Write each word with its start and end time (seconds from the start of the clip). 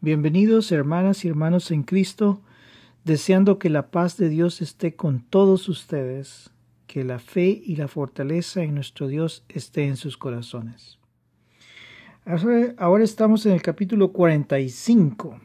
Bienvenidos 0.00 0.70
hermanas 0.70 1.24
y 1.24 1.28
hermanos 1.28 1.72
en 1.72 1.82
Cristo, 1.82 2.40
deseando 3.04 3.58
que 3.58 3.68
la 3.68 3.90
paz 3.90 4.16
de 4.16 4.28
Dios 4.28 4.62
esté 4.62 4.94
con 4.94 5.22
todos 5.22 5.68
ustedes, 5.68 6.50
que 6.86 7.02
la 7.02 7.18
fe 7.18 7.60
y 7.64 7.74
la 7.74 7.88
fortaleza 7.88 8.62
en 8.62 8.76
nuestro 8.76 9.08
Dios 9.08 9.44
esté 9.48 9.88
en 9.88 9.96
sus 9.96 10.16
corazones. 10.16 11.00
Ahora 12.76 13.02
estamos 13.02 13.44
en 13.46 13.54
el 13.54 13.60
capítulo 13.60 14.12
45 14.12 15.40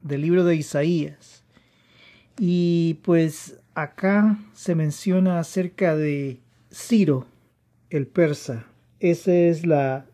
del 0.00 0.22
libro 0.22 0.44
de 0.44 0.56
Isaías. 0.56 1.44
Y 2.40 2.94
pues 3.04 3.60
acá 3.74 4.40
se 4.54 4.74
menciona 4.74 5.38
acerca 5.38 5.94
de 5.94 6.40
Ciro, 6.72 7.26
el 7.90 8.08
persa. 8.08 8.66
Esa 8.98 9.32
es 9.32 9.64
la, 9.64 10.06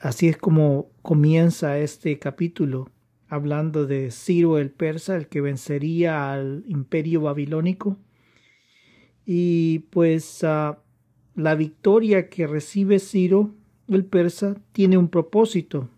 así 0.00 0.28
es 0.28 0.36
como 0.36 0.90
comienza 1.02 1.78
este 1.78 2.18
capítulo, 2.18 2.90
hablando 3.28 3.86
de 3.86 4.10
Ciro 4.10 4.58
el 4.58 4.70
persa, 4.70 5.16
el 5.16 5.28
que 5.28 5.40
vencería 5.40 6.32
al 6.32 6.64
imperio 6.68 7.22
babilónico. 7.22 7.96
Y 9.26 9.80
pues 9.90 10.44
ah, 10.44 10.78
la 11.34 11.54
victoria 11.54 12.28
que 12.28 12.46
recibe 12.46 12.98
Ciro 12.98 13.54
el 13.88 14.04
persa 14.04 14.56
tiene 14.72 14.96
un 14.96 15.08
propósito, 15.08 15.88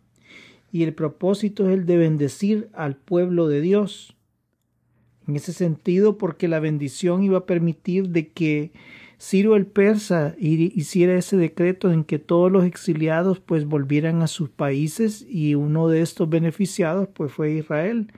y 0.72 0.82
el 0.82 0.94
propósito 0.94 1.68
es 1.68 1.74
el 1.74 1.86
de 1.86 1.98
bendecir 1.98 2.68
al 2.72 2.96
pueblo 2.96 3.46
de 3.46 3.60
Dios. 3.60 4.16
En 5.28 5.36
ese 5.36 5.52
sentido, 5.52 6.18
porque 6.18 6.48
la 6.48 6.60
bendición 6.60 7.22
iba 7.22 7.38
a 7.38 7.46
permitir 7.46 8.08
de 8.08 8.28
que 8.28 8.72
Ciro 9.26 9.56
el 9.56 9.64
persa 9.64 10.34
hiciera 10.38 11.16
ese 11.16 11.38
decreto 11.38 11.90
en 11.90 12.04
que 12.04 12.18
todos 12.18 12.52
los 12.52 12.66
exiliados 12.66 13.40
pues 13.40 13.64
volvieran 13.64 14.20
a 14.20 14.26
sus 14.26 14.50
países 14.50 15.24
y 15.26 15.54
uno 15.54 15.88
de 15.88 16.02
estos 16.02 16.28
beneficiados 16.28 17.08
pues 17.08 17.32
fue 17.32 17.52
Israel. 17.52 18.12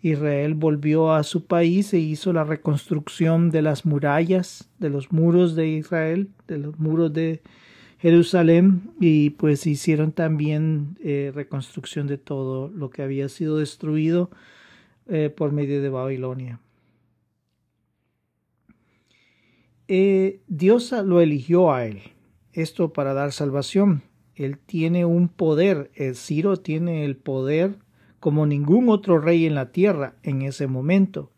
Israel 0.00 0.54
volvió 0.54 1.12
a 1.12 1.24
su 1.24 1.46
país 1.46 1.92
e 1.92 1.98
hizo 1.98 2.32
la 2.32 2.44
reconstrucción 2.44 3.50
de 3.50 3.62
las 3.62 3.84
murallas, 3.84 4.70
de 4.78 4.90
los 4.90 5.10
muros 5.10 5.56
de 5.56 5.66
Israel, 5.66 6.28
de 6.46 6.58
los 6.58 6.78
muros 6.78 7.12
de 7.12 7.42
Jerusalén 7.98 8.92
y 9.00 9.30
pues 9.30 9.66
hicieron 9.66 10.12
también 10.12 10.96
eh, 11.02 11.32
reconstrucción 11.34 12.06
de 12.06 12.18
todo 12.18 12.68
lo 12.68 12.90
que 12.90 13.02
había 13.02 13.28
sido 13.28 13.58
destruido 13.58 14.30
eh, 15.08 15.34
por 15.36 15.50
medio 15.50 15.82
de 15.82 15.88
Babilonia. 15.88 16.60
Eh, 19.86 20.40
Dios 20.48 20.92
lo 20.92 21.20
eligió 21.20 21.72
a 21.72 21.84
él, 21.84 22.00
esto 22.52 22.92
para 22.92 23.12
dar 23.12 23.32
salvación. 23.32 24.02
Él 24.34 24.58
tiene 24.58 25.04
un 25.04 25.28
poder, 25.28 25.90
el 25.94 26.16
Ciro 26.16 26.56
tiene 26.56 27.04
el 27.04 27.16
poder 27.16 27.78
como 28.18 28.46
ningún 28.46 28.88
otro 28.88 29.18
rey 29.18 29.44
en 29.44 29.54
la 29.54 29.70
tierra 29.72 30.16
en 30.22 30.42
ese 30.42 30.66
momento. 30.66 31.30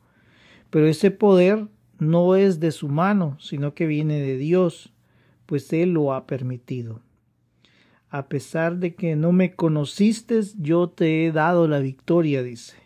Pero 0.70 0.86
ese 0.86 1.11
poder 1.11 1.67
no 1.98 2.36
es 2.36 2.61
de 2.61 2.70
su 2.70 2.89
mano, 2.89 3.36
sino 3.41 3.74
que 3.74 3.86
viene 3.86 4.20
de 4.20 4.36
Dios, 4.36 4.92
pues 5.47 5.72
Él 5.72 5.92
lo 5.94 6.14
ha 6.14 6.27
permitido. 6.27 7.00
A 8.08 8.28
pesar 8.28 8.77
de 8.77 8.94
que 8.94 9.17
no 9.17 9.33
me 9.33 9.55
conociste, 9.56 10.41
yo 10.58 10.89
te 10.89 11.27
he 11.27 11.33
dado 11.33 11.67
la 11.67 11.80
victoria, 11.80 12.44
dice. 12.44 12.77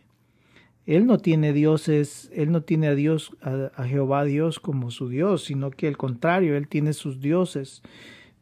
Él 0.86 1.06
no 1.06 1.18
tiene 1.18 1.52
dioses, 1.52 2.30
él 2.34 2.50
no 2.50 2.62
tiene 2.62 2.88
a 2.88 2.94
Dios, 2.94 3.32
a, 3.42 3.84
Jehová 3.84 4.24
Dios 4.24 4.58
como 4.60 4.90
su 4.90 5.08
Dios, 5.08 5.44
sino 5.44 5.70
que 5.70 5.86
al 5.86 5.96
contrario, 5.96 6.56
él 6.56 6.68
tiene 6.68 6.92
sus 6.92 7.20
dioses. 7.20 7.82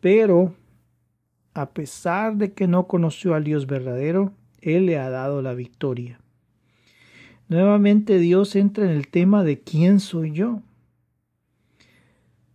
Pero, 0.01 0.55
a 1.55 1.71
pesar 1.71 2.37
de 2.37 2.53
que 2.53 2.69
no 2.69 2.87
conoció 2.87 3.35
al 3.35 3.45
Dios 3.45 3.67
verdadero, 3.67 4.33
él 4.61 4.87
le 4.87 4.99
ha 4.99 5.11
dado 5.11 5.43
la 5.43 5.55
victoria. 5.55 6.21
Nuevamente 7.49 8.19
Dios 8.19 8.55
entra 8.57 8.85
en 8.85 8.91
el 8.91 9.09
tema 9.09 9.43
de 9.43 9.61
quién 9.61 10.01
soy 10.01 10.33
yo. 10.33 10.63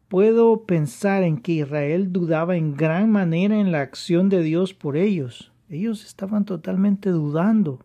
Puedo 0.07 0.65
pensar 0.65 1.23
en 1.23 1.37
que 1.37 1.53
Israel 1.53 2.13
dudaba 2.13 2.55
en 2.55 2.75
gran 2.75 3.11
manera 3.11 3.59
en 3.59 3.71
la 3.71 3.81
acción 3.81 4.29
de 4.29 4.43
Dios 4.43 4.73
por 4.73 4.95
ellos. 4.95 5.51
Ellos 5.69 6.05
estaban 6.05 6.45
totalmente 6.45 7.09
dudando 7.09 7.79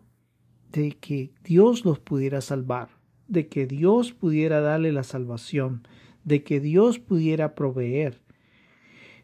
de 0.71 0.91
que 0.91 1.31
Dios 1.43 1.85
los 1.85 1.99
pudiera 1.99 2.41
salvar, 2.41 2.89
de 3.27 3.47
que 3.47 3.65
Dios 3.65 4.13
pudiera 4.13 4.61
darle 4.61 4.91
la 4.91 5.03
salvación, 5.03 5.87
de 6.23 6.43
que 6.43 6.59
Dios 6.59 6.99
pudiera 6.99 7.55
proveer. 7.55 8.21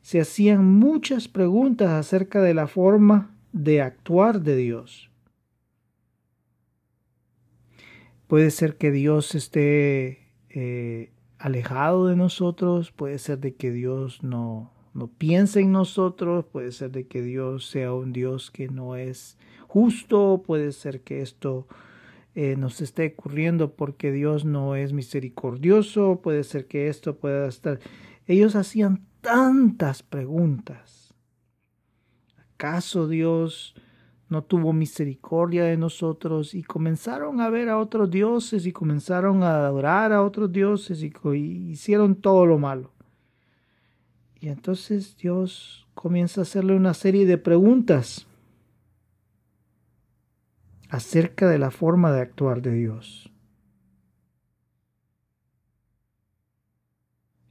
Se 0.01 0.19
hacían 0.21 0.65
muchas 0.65 1.27
preguntas 1.27 1.89
acerca 1.89 2.41
de 2.41 2.53
la 2.53 2.67
forma 2.67 3.35
de 3.51 3.81
actuar 3.81 4.41
de 4.41 4.55
Dios. 4.55 5.09
Puede 8.27 8.51
ser 8.51 8.77
que 8.77 8.91
Dios 8.91 9.35
esté 9.35 10.31
eh, 10.49 11.11
alejado 11.37 12.07
de 12.07 12.15
nosotros, 12.15 12.91
puede 12.91 13.19
ser 13.19 13.39
de 13.39 13.55
que 13.55 13.71
Dios 13.71 14.23
no, 14.23 14.74
no 14.95 15.07
piense 15.07 15.59
en 15.59 15.73
nosotros, 15.73 16.45
puede 16.45 16.71
ser 16.71 16.89
de 16.91 17.05
que 17.05 17.21
Dios 17.21 17.67
sea 17.67 17.93
un 17.93 18.13
Dios 18.13 18.49
que 18.49 18.69
no 18.69 18.95
es 18.95 19.37
justo, 19.67 20.41
puede 20.47 20.71
ser 20.71 21.01
que 21.01 21.21
esto 21.21 21.67
eh, 22.33 22.55
nos 22.55 22.79
esté 22.79 23.13
ocurriendo 23.17 23.75
porque 23.75 24.13
Dios 24.13 24.45
no 24.45 24.77
es 24.77 24.93
misericordioso, 24.93 26.21
puede 26.23 26.45
ser 26.45 26.67
que 26.67 26.87
esto 26.87 27.17
pueda 27.17 27.45
estar... 27.47 27.81
Ellos 28.25 28.55
hacían 28.55 29.05
tantas 29.19 30.01
preguntas. 30.01 31.13
¿Acaso 32.53 33.09
Dios 33.09 33.75
no 34.29 34.45
tuvo 34.45 34.71
misericordia 34.71 35.65
de 35.65 35.75
nosotros? 35.75 36.55
Y 36.55 36.63
comenzaron 36.63 37.41
a 37.41 37.49
ver 37.49 37.67
a 37.67 37.79
otros 37.79 38.09
dioses 38.09 38.65
y 38.65 38.71
comenzaron 38.71 39.43
a 39.43 39.57
adorar 39.57 40.13
a 40.13 40.23
otros 40.23 40.53
dioses 40.53 41.03
y 41.03 41.11
hicieron 41.69 42.15
todo 42.15 42.45
lo 42.45 42.57
malo. 42.57 42.94
Y 44.39 44.49
entonces 44.49 45.17
Dios 45.17 45.87
comienza 45.93 46.41
a 46.41 46.43
hacerle 46.43 46.75
una 46.75 46.93
serie 46.93 47.25
de 47.25 47.37
preguntas 47.37 48.27
acerca 50.89 51.49
de 51.49 51.57
la 51.57 51.71
forma 51.71 52.11
de 52.11 52.21
actuar 52.21 52.61
de 52.61 52.73
Dios, 52.73 53.31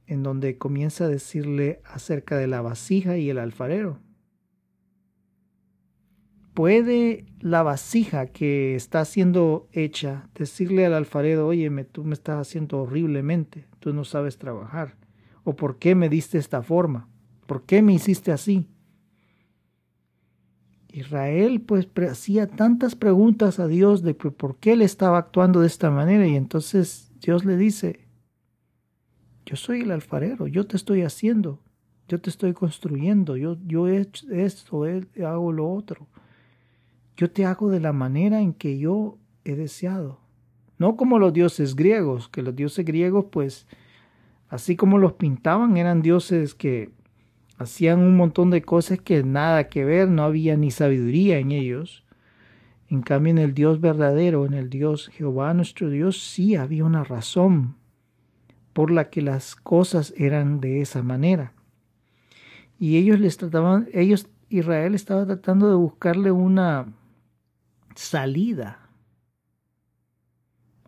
en 0.07 0.23
donde 0.23 0.57
comienza 0.57 1.05
a 1.05 1.09
decirle 1.09 1.81
acerca 1.85 2.37
de 2.37 2.47
la 2.47 2.61
vasija 2.61 3.17
y 3.17 3.29
el 3.29 3.39
alfarero. 3.39 3.99
¿Puede 6.53 7.25
la 7.41 7.63
vasija 7.63 8.27
que 8.27 8.75
está 8.75 9.03
siendo 9.03 9.67
hecha 9.73 10.29
decirle 10.35 10.85
al 10.85 10.93
alfarero, 10.93 11.47
óyeme, 11.47 11.83
tú 11.83 12.05
me 12.05 12.13
estás 12.13 12.47
haciendo 12.47 12.83
horriblemente, 12.83 13.67
tú 13.79 13.91
no 13.91 14.05
sabes 14.05 14.37
trabajar? 14.37 14.95
¿O 15.45 15.55
por 15.55 15.77
qué 15.77 15.95
me 15.95 16.09
diste 16.09 16.37
esta 16.37 16.61
forma? 16.61 17.07
¿Por 17.47 17.63
qué 17.63 17.81
me 17.81 17.93
hiciste 17.93 18.33
así? 18.33 18.67
Israel 20.91 21.61
pues 21.61 21.87
hacía 22.09 22.47
tantas 22.47 22.95
preguntas 22.95 23.59
a 23.59 23.67
Dios 23.67 24.01
de 24.01 24.13
por 24.13 24.57
qué 24.57 24.73
él 24.73 24.81
estaba 24.81 25.17
actuando 25.17 25.61
de 25.61 25.67
esta 25.67 25.89
manera 25.91 26.27
y 26.27 26.35
entonces 26.35 27.11
Dios 27.21 27.45
le 27.45 27.57
dice, 27.57 28.07
yo 29.45 29.55
soy 29.55 29.81
el 29.81 29.91
alfarero, 29.91 30.47
yo 30.47 30.65
te 30.65 30.75
estoy 30.75 31.03
haciendo, 31.03 31.61
yo 32.07 32.19
te 32.19 32.29
estoy 32.29 32.53
construyendo, 32.53 33.37
yo, 33.37 33.57
yo 33.65 33.87
he 33.87 34.01
hecho 34.01 34.31
esto, 34.31 34.83
hago 35.25 35.51
lo 35.51 35.71
otro. 35.71 36.07
Yo 37.17 37.31
te 37.31 37.45
hago 37.45 37.69
de 37.69 37.79
la 37.79 37.93
manera 37.93 38.41
en 38.41 38.53
que 38.53 38.77
yo 38.77 39.17
he 39.43 39.55
deseado. 39.55 40.19
No 40.77 40.97
como 40.97 41.19
los 41.19 41.31
dioses 41.33 41.75
griegos, 41.75 42.27
que 42.27 42.41
los 42.41 42.55
dioses 42.55 42.85
griegos 42.85 43.25
pues 43.31 43.67
así 44.55 44.75
como 44.75 44.97
los 44.97 45.13
pintaban 45.13 45.75
eran 45.75 46.01
dioses 46.01 46.55
que 46.55 46.89
hacían 47.57 47.99
un 47.99 48.15
montón 48.15 48.49
de 48.51 48.61
cosas 48.61 48.99
que 48.99 49.21
nada 49.21 49.67
que 49.67 49.83
ver, 49.83 50.07
no 50.09 50.23
había 50.23 50.55
ni 50.55 50.71
sabiduría 50.71 51.39
en 51.39 51.51
ellos. 51.51 52.03
En 52.89 53.01
cambio, 53.01 53.31
en 53.31 53.37
el 53.37 53.53
Dios 53.53 53.81
verdadero, 53.81 54.45
en 54.45 54.53
el 54.53 54.69
Dios 54.69 55.09
Jehová 55.09 55.53
nuestro 55.53 55.89
Dios, 55.89 56.23
sí 56.23 56.55
había 56.55 56.85
una 56.85 57.03
razón 57.03 57.75
por 58.71 58.91
la 58.91 59.09
que 59.09 59.21
las 59.21 59.55
cosas 59.55 60.13
eran 60.17 60.61
de 60.61 60.81
esa 60.81 61.03
manera. 61.03 61.53
Y 62.79 62.97
ellos 62.97 63.19
les 63.19 63.37
trataban, 63.37 63.89
ellos, 63.93 64.29
Israel 64.49 64.95
estaba 64.95 65.25
tratando 65.25 65.69
de 65.69 65.75
buscarle 65.75 66.31
una 66.31 66.85
salida 67.93 68.84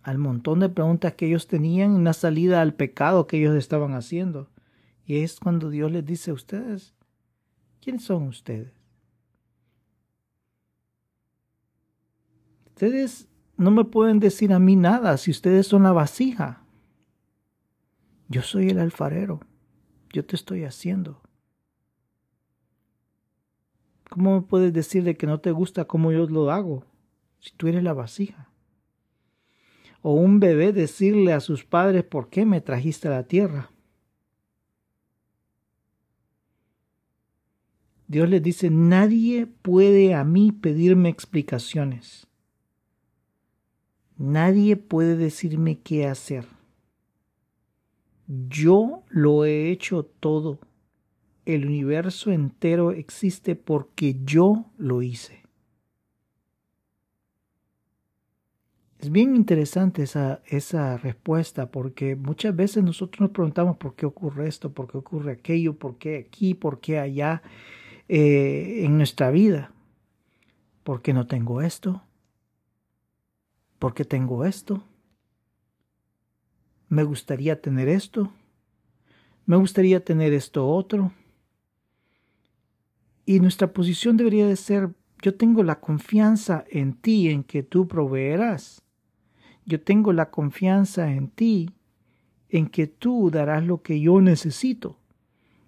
al 0.08 0.20
montón 0.20 0.62
de 0.62 0.70
preguntas 0.70 1.16
que 1.16 1.28
ellos 1.28 1.48
tenían, 1.48 1.92
una 1.92 2.14
salida 2.14 2.62
al 2.62 2.74
pecado 2.74 3.28
que 3.28 3.40
ellos 3.40 3.58
estaban 3.58 3.94
haciendo. 3.94 4.50
Y 5.06 5.18
es 5.18 5.38
cuando 5.38 5.70
Dios 5.70 5.92
les 5.92 6.06
dice 6.06 6.32
a 6.32 6.34
ustedes, 6.34 6.94
¿quiénes 7.82 8.06
son 8.06 8.24
ustedes? 8.24 8.72
Ustedes 12.68 13.28
no 13.58 13.70
me 13.70 13.84
pueden 13.84 14.22
decir 14.22 14.54
a 14.54 14.60
mí 14.60 14.78
nada 14.78 15.18
si 15.18 15.30
ustedes 15.30 15.68
son 15.68 15.84
la 15.84 15.92
vasija. 15.92 16.64
Yo 18.30 18.44
soy 18.44 18.70
el 18.70 18.80
alfarero. 18.80 19.42
Yo 20.14 20.26
te 20.26 20.38
estoy 20.38 20.64
haciendo. 20.64 21.22
¿Cómo 24.10 24.48
puedes 24.48 24.72
decirle 24.72 25.18
que 25.18 25.28
no 25.28 25.42
te 25.42 25.52
gusta 25.52 25.84
cómo 25.84 26.14
yo 26.14 26.28
lo 26.28 26.50
hago 26.50 26.86
si 27.40 27.52
tú 27.58 27.68
eres 27.68 27.84
la 27.84 27.92
vasija? 27.92 28.48
O 30.02 30.14
un 30.14 30.40
bebé 30.40 30.74
decirle 30.74 31.34
a 31.34 31.40
sus 31.40 31.66
padres, 31.66 32.04
¿por 32.04 32.30
qué 32.30 32.46
me 32.46 32.62
trajiste 32.62 33.08
a 33.08 33.12
la 33.12 33.24
tierra? 33.24 33.72
Dios 38.08 38.30
les 38.30 38.42
dice, 38.42 38.70
nadie 38.70 39.48
puede 39.48 40.14
a 40.14 40.24
mí 40.24 40.54
pedirme 40.54 41.10
explicaciones. 41.10 42.28
Nadie 44.18 44.78
puede 44.78 45.18
decirme 45.18 45.80
qué 45.80 46.08
hacer. 46.08 46.46
Yo 48.28 49.04
lo 49.10 49.46
he 49.46 49.70
hecho 49.72 50.04
todo. 50.04 50.60
El 51.46 51.66
universo 51.66 52.32
entero 52.32 52.92
existe 52.92 53.56
porque 53.56 54.20
yo 54.24 54.66
lo 54.78 55.02
hice. 55.02 55.47
Es 59.00 59.12
bien 59.12 59.36
interesante 59.36 60.04
esa, 60.04 60.42
esa 60.48 60.98
respuesta 60.98 61.70
porque 61.70 62.16
muchas 62.16 62.56
veces 62.56 62.84
nosotros 62.84 63.22
nos 63.22 63.30
preguntamos 63.30 63.78
por 63.78 63.96
qué 63.96 64.08
ocurre 64.08 64.48
esto, 64.48 64.72
por 64.74 64.90
qué 64.90 64.98
ocurre 64.98 65.34
aquello, 65.34 65.78
por 65.78 65.98
qué 65.98 66.18
aquí, 66.18 66.56
por 66.56 66.80
qué 66.80 66.98
allá 66.98 67.44
eh, 68.10 68.82
en 68.86 68.98
nuestra 68.98 69.30
vida. 69.30 69.72
¿Por 70.84 71.04
qué 71.04 71.14
no 71.14 71.28
tengo 71.28 71.62
esto? 71.62 72.02
¿Por 73.78 73.94
qué 73.94 74.04
tengo 74.04 74.46
esto? 74.46 74.84
Me 76.90 77.04
gustaría 77.04 77.62
tener 77.62 77.90
esto. 77.90 78.32
Me 79.46 79.58
gustaría 79.58 80.04
tener 80.04 80.34
esto 80.34 80.68
otro. 80.68 81.12
Y 83.26 83.42
nuestra 83.42 83.74
posición 83.74 84.18
debería 84.18 84.48
de 84.48 84.56
ser, 84.56 84.90
yo 85.22 85.36
tengo 85.36 85.62
la 85.62 85.80
confianza 85.80 86.66
en 86.70 86.94
ti, 86.94 87.30
en 87.30 87.44
que 87.44 87.62
tú 87.62 87.88
proveerás. 87.88 88.87
Yo 89.68 89.82
tengo 89.82 90.14
la 90.14 90.32
confianza 90.32 91.12
en 91.12 91.28
ti, 91.28 91.70
en 92.48 92.68
que 92.68 92.88
tú 92.88 93.30
darás 93.30 93.66
lo 93.66 93.82
que 93.82 94.00
yo 94.00 94.22
necesito. 94.22 94.98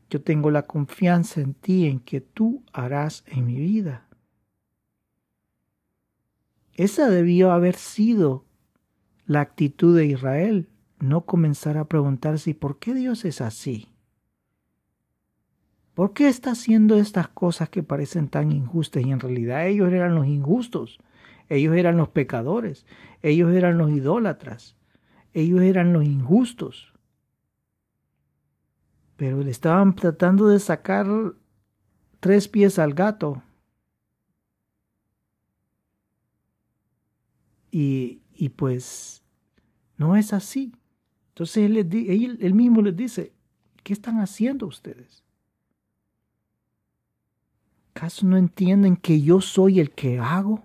Yo 0.10 0.22
tengo 0.22 0.52
la 0.52 0.66
confianza 0.66 1.42
en 1.42 1.54
ti, 1.54 1.86
en 1.86 2.00
que 2.00 2.22
tú 2.22 2.64
harás 2.72 3.26
en 3.28 3.46
mi 3.46 3.56
vida. 3.56 4.08
Esa 6.74 7.10
debió 7.10 7.52
haber 7.52 7.76
sido 7.76 8.46
la 9.26 9.42
actitud 9.42 9.98
de 9.98 10.06
Israel, 10.06 10.70
no 11.00 11.26
comenzar 11.26 11.78
a 11.78 11.90
preguntarse 11.90 12.56
por 12.56 12.80
qué 12.80 12.94
Dios 12.94 13.26
es 13.26 13.42
así. 13.42 13.90
¿Por 15.94 16.14
qué 16.14 16.30
está 16.30 16.52
haciendo 16.52 16.98
estas 16.98 17.28
cosas 17.28 17.68
que 17.68 17.84
parecen 17.84 18.30
tan 18.30 18.54
injustas 18.54 19.06
y 19.06 19.12
en 19.12 19.20
realidad 19.20 19.68
ellos 19.68 19.92
eran 19.92 20.16
los 20.16 20.26
injustos? 20.26 21.00
Ellos 21.50 21.76
eran 21.76 21.98
los 21.98 22.10
pecadores, 22.10 22.86
ellos 23.22 23.52
eran 23.52 23.78
los 23.78 23.90
idólatras, 23.90 24.78
ellos 25.34 25.62
eran 25.62 25.94
los 25.94 26.04
injustos 26.06 26.94
pero 29.20 29.44
le 29.44 29.52
estaban 29.52 29.94
tratando 29.98 30.48
de 30.48 30.62
sacar 30.62 31.06
tres 32.22 32.48
pies 32.48 32.80
al 32.80 32.94
gato. 32.94 33.44
Y, 37.70 38.22
y 38.34 38.48
pues 38.48 39.22
no 39.98 40.16
es 40.16 40.32
así. 40.32 40.72
Entonces 41.34 41.66
él, 41.66 42.38
él, 42.40 42.54
mismo 42.54 42.82
les 42.82 42.96
dice, 42.96 43.34
¿qué 43.84 43.92
están 43.92 44.22
haciendo 44.22 44.66
ustedes? 44.68 45.22
¿Acaso 47.94 48.26
no 48.26 48.38
entienden 48.38 48.96
que 48.96 49.20
yo 49.20 49.42
soy 49.42 49.82
el 49.82 49.92
que 49.92 50.18
hago? 50.18 50.64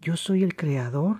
Yo 0.00 0.16
soy 0.16 0.42
el 0.42 0.56
creador. 0.56 1.18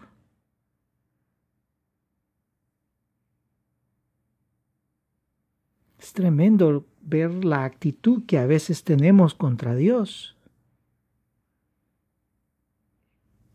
Es 5.99 6.15
tremendo 6.15 6.87
ver 7.03 7.44
la 7.44 7.65
actitud 7.65 8.25
que 8.25 8.38
a 8.38 8.47
veces 8.47 8.85
tenemos 8.85 9.35
contra 9.35 9.75
Dios. 9.75 10.37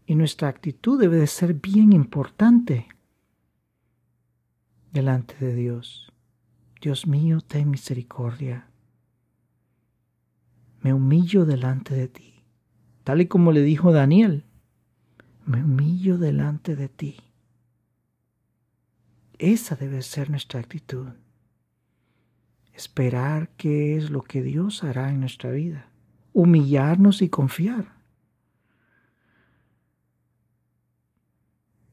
Y 0.06 0.13
nuestra 0.13 0.48
actitud 0.48 1.00
debe 1.00 1.18
de 1.18 1.25
ser 1.25 1.56
bien 1.56 1.92
importante 1.92 2.88
delante 4.92 5.36
de 5.44 5.56
Dios. 5.56 6.12
Dios 6.80 7.07
mío, 7.07 7.42
ten 7.42 7.71
misericordia. 7.71 8.69
Me 10.81 10.94
humillo 10.94 11.45
delante 11.45 11.95
de 11.95 12.07
ti, 12.07 12.44
tal 13.04 13.21
y 13.21 13.28
como 13.28 13.51
le 13.51 13.63
dijo 13.63 13.92
Daniel. 13.92 14.45
Me 15.45 15.63
humillo 15.63 16.18
delante 16.18 16.75
de 16.75 16.89
ti. 16.89 17.18
Esa 19.38 19.75
debe 19.75 20.01
ser 20.01 20.30
nuestra 20.30 20.59
actitud 20.59 21.07
esperar 22.75 23.50
qué 23.57 23.95
es 23.95 24.09
lo 24.09 24.21
que 24.21 24.44
Dios 24.44 24.83
hará 24.83 25.09
en 25.09 25.21
nuestra 25.21 25.51
vida, 25.51 25.88
humillarnos 26.33 27.21
y 27.21 27.30
confiar. 27.30 27.95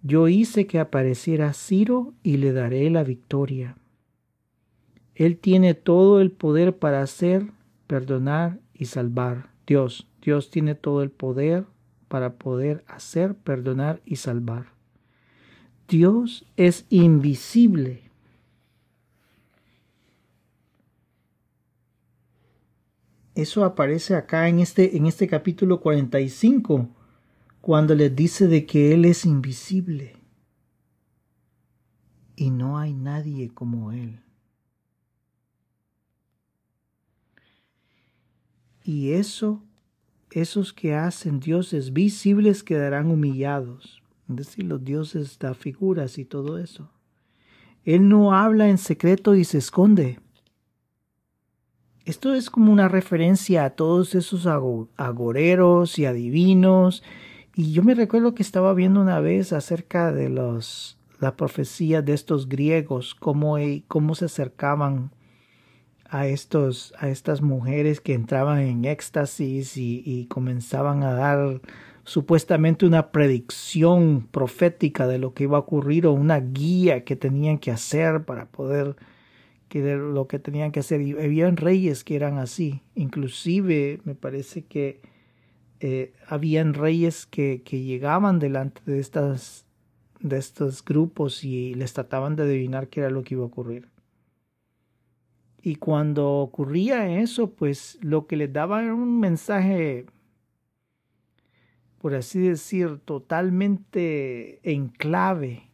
Yo 0.02 0.26
hice 0.26 0.66
que 0.66 0.80
apareciera 0.80 1.52
Ciro 1.52 2.14
y 2.24 2.38
le 2.38 2.52
daré 2.52 2.90
la 2.90 3.04
victoria. 3.04 3.76
Él 5.14 5.38
tiene 5.38 5.74
todo 5.74 6.20
el 6.20 6.32
poder 6.32 6.76
para 6.76 7.02
hacer, 7.02 7.52
perdonar 7.86 8.58
y 8.74 8.86
salvar. 8.86 9.50
Dios, 9.64 10.08
Dios 10.20 10.50
tiene 10.50 10.74
todo 10.74 11.04
el 11.04 11.10
poder 11.10 11.66
para 12.12 12.34
poder 12.34 12.84
hacer, 12.88 13.34
perdonar 13.34 14.02
y 14.04 14.16
salvar. 14.16 14.66
Dios 15.88 16.44
es 16.58 16.84
invisible 16.90 18.12
Eso 23.34 23.64
aparece 23.64 24.14
acá 24.14 24.46
en 24.50 24.58
este, 24.58 24.94
en 24.98 25.06
este 25.06 25.26
capítulo 25.26 25.80
45, 25.80 26.86
cuando 27.62 27.94
les 27.94 28.14
dice 28.14 28.46
de 28.46 28.66
que 28.66 28.92
Él 28.92 29.06
es 29.06 29.24
invisible 29.24 30.16
y 32.36 32.50
no 32.50 32.76
hay 32.78 32.92
nadie 32.92 33.48
como 33.54 33.90
Él. 33.92 34.20
Y 38.84 39.12
eso, 39.12 39.62
esos 40.34 40.72
que 40.72 40.94
hacen 40.94 41.40
dioses 41.40 41.92
visibles 41.92 42.62
quedarán 42.62 43.10
humillados. 43.10 44.02
Es 44.28 44.36
decir, 44.36 44.64
los 44.64 44.84
dioses 44.84 45.38
da 45.38 45.54
figuras 45.54 46.18
y 46.18 46.24
todo 46.24 46.58
eso. 46.58 46.90
Él 47.84 48.08
no 48.08 48.34
habla 48.34 48.68
en 48.68 48.78
secreto 48.78 49.34
y 49.34 49.44
se 49.44 49.58
esconde. 49.58 50.20
Esto 52.04 52.34
es 52.34 52.50
como 52.50 52.72
una 52.72 52.88
referencia 52.88 53.64
a 53.64 53.70
todos 53.70 54.14
esos 54.14 54.46
agoreros 54.96 55.98
y 55.98 56.06
adivinos. 56.06 57.02
Y 57.54 57.72
yo 57.72 57.82
me 57.82 57.94
recuerdo 57.94 58.34
que 58.34 58.42
estaba 58.42 58.74
viendo 58.74 59.00
una 59.00 59.20
vez 59.20 59.52
acerca 59.52 60.12
de 60.12 60.28
los, 60.28 60.98
la 61.20 61.36
profecía 61.36 62.02
de 62.02 62.12
estos 62.14 62.48
griegos, 62.48 63.14
cómo, 63.14 63.56
cómo 63.86 64.14
se 64.14 64.24
acercaban 64.24 65.12
a, 66.12 66.26
estos, 66.26 66.92
a 66.98 67.08
estas 67.08 67.40
mujeres 67.40 68.02
que 68.02 68.12
entraban 68.12 68.58
en 68.58 68.84
éxtasis 68.84 69.78
y, 69.78 70.26
comenzaban 70.26 71.02
a 71.04 71.14
dar 71.14 71.62
supuestamente 72.04 72.84
una 72.84 73.10
predicción 73.12 74.28
profética 74.30 75.06
de 75.06 75.18
lo 75.18 75.32
que 75.32 75.44
iba 75.44 75.56
a 75.56 75.60
ocurrir 75.60 76.06
o 76.06 76.12
una 76.12 76.38
guía 76.38 77.04
que 77.04 77.16
tenían 77.16 77.56
que 77.58 77.70
hacer 77.70 78.26
para 78.26 78.44
poder 78.44 78.96
que 79.68 79.80
lo 79.96 80.28
que 80.28 80.38
tenían 80.38 80.70
que 80.70 80.80
hacer. 80.80 81.00
Y 81.00 81.12
habían 81.12 81.56
reyes 81.56 82.04
que 82.04 82.14
eran 82.14 82.36
así. 82.36 82.82
Inclusive 82.94 84.00
me 84.04 84.14
parece 84.14 84.66
que 84.66 85.00
eh, 85.80 86.12
habían 86.28 86.74
reyes 86.74 87.24
que, 87.24 87.62
que, 87.64 87.80
llegaban 87.80 88.38
delante 88.38 88.82
de, 88.84 89.00
estas, 89.00 89.64
de 90.20 90.36
estos 90.36 90.84
grupos 90.84 91.42
y 91.42 91.74
les 91.74 91.94
trataban 91.94 92.36
de 92.36 92.42
adivinar 92.42 92.88
qué 92.88 93.00
era 93.00 93.08
lo 93.08 93.22
que 93.22 93.34
iba 93.34 93.44
a 93.44 93.46
ocurrir. 93.46 93.88
Y 95.62 95.76
cuando 95.76 96.28
ocurría 96.38 97.20
eso, 97.20 97.52
pues 97.54 97.98
lo 98.02 98.26
que 98.26 98.36
les 98.36 98.52
daba 98.52 98.82
era 98.82 98.94
un 98.94 99.20
mensaje, 99.20 100.06
por 101.98 102.14
así 102.14 102.40
decir, 102.40 102.98
totalmente 103.04 104.60
en 104.68 104.88
clave 104.88 105.70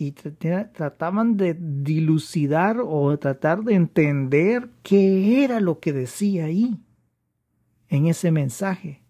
y 0.00 0.12
trataban 0.12 1.36
de 1.36 1.54
dilucidar 1.60 2.78
o 2.82 3.18
tratar 3.18 3.62
de 3.64 3.74
entender 3.74 4.70
qué 4.82 5.44
era 5.44 5.60
lo 5.60 5.78
que 5.78 5.92
decía 5.92 6.46
ahí 6.46 6.80
en 7.90 8.06
ese 8.06 8.30
mensaje. 8.30 9.02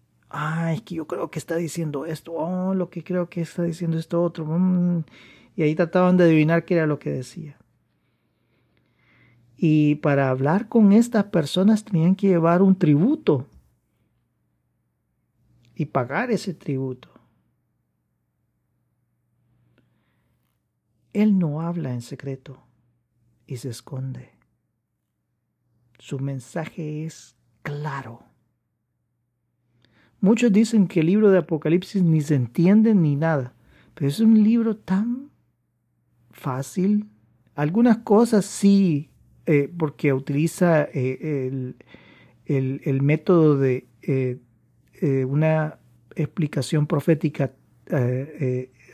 Es 0.73 0.81
que 0.81 0.95
yo 0.95 1.07
creo 1.07 1.31
que 1.31 1.39
está 1.39 1.55
diciendo 1.55 2.05
esto, 2.05 2.33
oh, 2.33 2.73
lo 2.73 2.89
que 2.89 3.05
creo 3.05 3.29
que 3.29 3.39
está 3.39 3.63
diciendo 3.63 3.97
esto 3.97 4.21
otro. 4.21 4.45
Mm. 4.45 5.05
Y 5.55 5.63
ahí 5.63 5.75
trataban 5.75 6.17
de 6.17 6.25
adivinar 6.25 6.65
qué 6.65 6.75
era 6.75 6.87
lo 6.87 6.99
que 6.99 7.11
decía. 7.11 7.57
Y 9.63 9.93
para 9.95 10.31
hablar 10.31 10.69
con 10.69 10.91
estas 10.91 11.25
personas 11.25 11.83
tenían 11.85 12.15
que 12.15 12.29
llevar 12.29 12.63
un 12.63 12.75
tributo. 12.75 13.45
y 15.75 15.85
pagar 15.85 16.29
ese 16.31 16.53
tributo. 16.53 17.09
Él 21.13 21.37
no 21.39 21.61
habla 21.61 21.93
en 21.93 22.01
secreto 22.01 22.59
y 23.47 23.57
se 23.57 23.69
esconde. 23.69 24.29
Su 25.99 26.19
mensaje 26.19 27.05
es 27.05 27.35
claro. 27.61 28.23
Muchos 30.19 30.51
dicen 30.51 30.87
que 30.87 31.01
el 31.01 31.07
libro 31.07 31.29
de 31.29 31.39
Apocalipsis 31.39 32.01
ni 32.03 32.21
se 32.21 32.35
entiende 32.35 32.95
ni 32.95 33.15
nada, 33.15 33.53
pero 33.93 34.07
es 34.07 34.19
un 34.19 34.43
libro 34.43 34.75
tan 34.75 35.29
fácil. 36.31 37.09
Algunas 37.55 37.99
cosas 37.99 38.45
sí, 38.45 39.10
eh, 39.47 39.71
porque 39.75 40.13
utiliza 40.13 40.87
eh, 40.93 41.73
el, 42.45 43.01
método 43.01 43.57
de 43.57 43.87
eh, 44.03 44.37
una 45.25 45.79
explicación 46.15 46.85
profética 46.85 47.51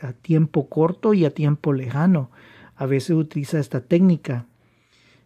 a 0.00 0.12
tiempo 0.14 0.68
corto 0.68 1.12
y 1.12 1.24
a 1.26 1.34
tiempo 1.34 1.72
lejano. 1.72 2.30
A 2.76 2.86
veces 2.86 3.10
utiliza 3.10 3.58
esta 3.58 3.80
técnica, 3.82 4.46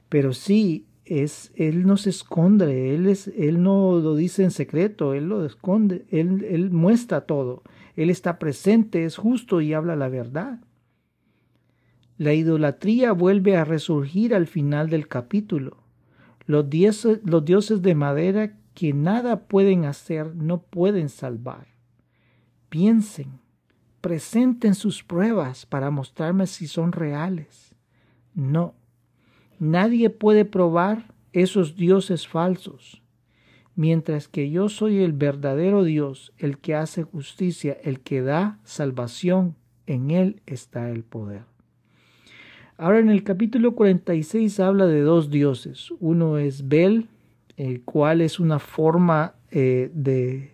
pero 0.08 0.32
sí 0.32 0.86
es 1.04 1.52
él 1.54 1.86
no 1.86 1.96
se 1.96 2.10
esconde, 2.10 2.94
él 2.94 3.06
es 3.06 3.28
él 3.28 3.62
no 3.62 3.98
lo 4.00 4.16
dice 4.16 4.42
en 4.42 4.50
secreto, 4.50 5.14
él 5.14 5.28
lo 5.28 5.44
esconde, 5.44 6.04
él, 6.10 6.44
él 6.50 6.70
muestra 6.70 7.22
todo. 7.22 7.62
Él 7.94 8.10
está 8.10 8.38
presente, 8.38 9.04
es 9.04 9.16
justo 9.16 9.60
y 9.60 9.72
habla 9.72 9.94
la 9.94 10.08
verdad. 10.08 10.58
La 12.18 12.34
idolatría 12.34 13.12
vuelve 13.12 13.56
a 13.56 13.64
resurgir 13.64 14.34
al 14.34 14.46
final 14.46 14.90
del 14.90 15.08
capítulo. 15.08 15.78
Los 16.46 16.68
dioses, 16.68 17.82
de 17.82 17.94
madera 17.94 18.58
que 18.74 18.92
nada 18.92 19.44
pueden 19.46 19.84
hacer 19.84 20.34
no 20.34 20.62
pueden 20.62 21.08
salvar. 21.08 21.68
Piensen, 22.68 23.40
presenten 24.00 24.74
sus 24.74 25.02
pruebas 25.02 25.66
para 25.66 25.90
mostrarme 25.90 26.46
si 26.46 26.66
son 26.66 26.92
reales. 26.92 27.74
No, 28.34 28.74
nadie 29.58 30.10
puede 30.10 30.44
probar 30.44 31.14
esos 31.32 31.76
dioses 31.76 32.26
falsos, 32.28 33.02
mientras 33.74 34.28
que 34.28 34.50
yo 34.50 34.68
soy 34.68 35.02
el 35.02 35.12
verdadero 35.12 35.84
Dios, 35.84 36.32
el 36.38 36.58
que 36.58 36.74
hace 36.74 37.02
justicia, 37.04 37.76
el 37.82 38.00
que 38.00 38.22
da 38.22 38.58
salvación, 38.64 39.56
en 39.86 40.10
él 40.10 40.42
está 40.46 40.90
el 40.90 41.04
poder. 41.04 41.51
Ahora 42.82 42.98
en 42.98 43.10
el 43.10 43.22
capítulo 43.22 43.76
46 43.76 44.58
habla 44.58 44.86
de 44.86 45.02
dos 45.02 45.30
dioses. 45.30 45.92
Uno 46.00 46.36
es 46.38 46.66
Bel, 46.66 47.06
el 47.56 47.82
cual 47.82 48.20
es 48.20 48.40
una 48.40 48.58
forma 48.58 49.36
eh, 49.52 49.88
de, 49.94 50.50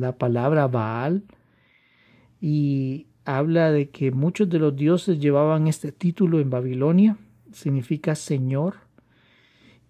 la 0.00 0.16
palabra 0.16 0.68
Baal, 0.68 1.22
y 2.40 3.08
habla 3.26 3.70
de 3.72 3.90
que 3.90 4.10
muchos 4.10 4.48
de 4.48 4.58
los 4.58 4.74
dioses 4.74 5.20
llevaban 5.20 5.68
este 5.68 5.92
título 5.92 6.40
en 6.40 6.48
Babilonia, 6.48 7.18
significa 7.52 8.14
Señor, 8.14 8.76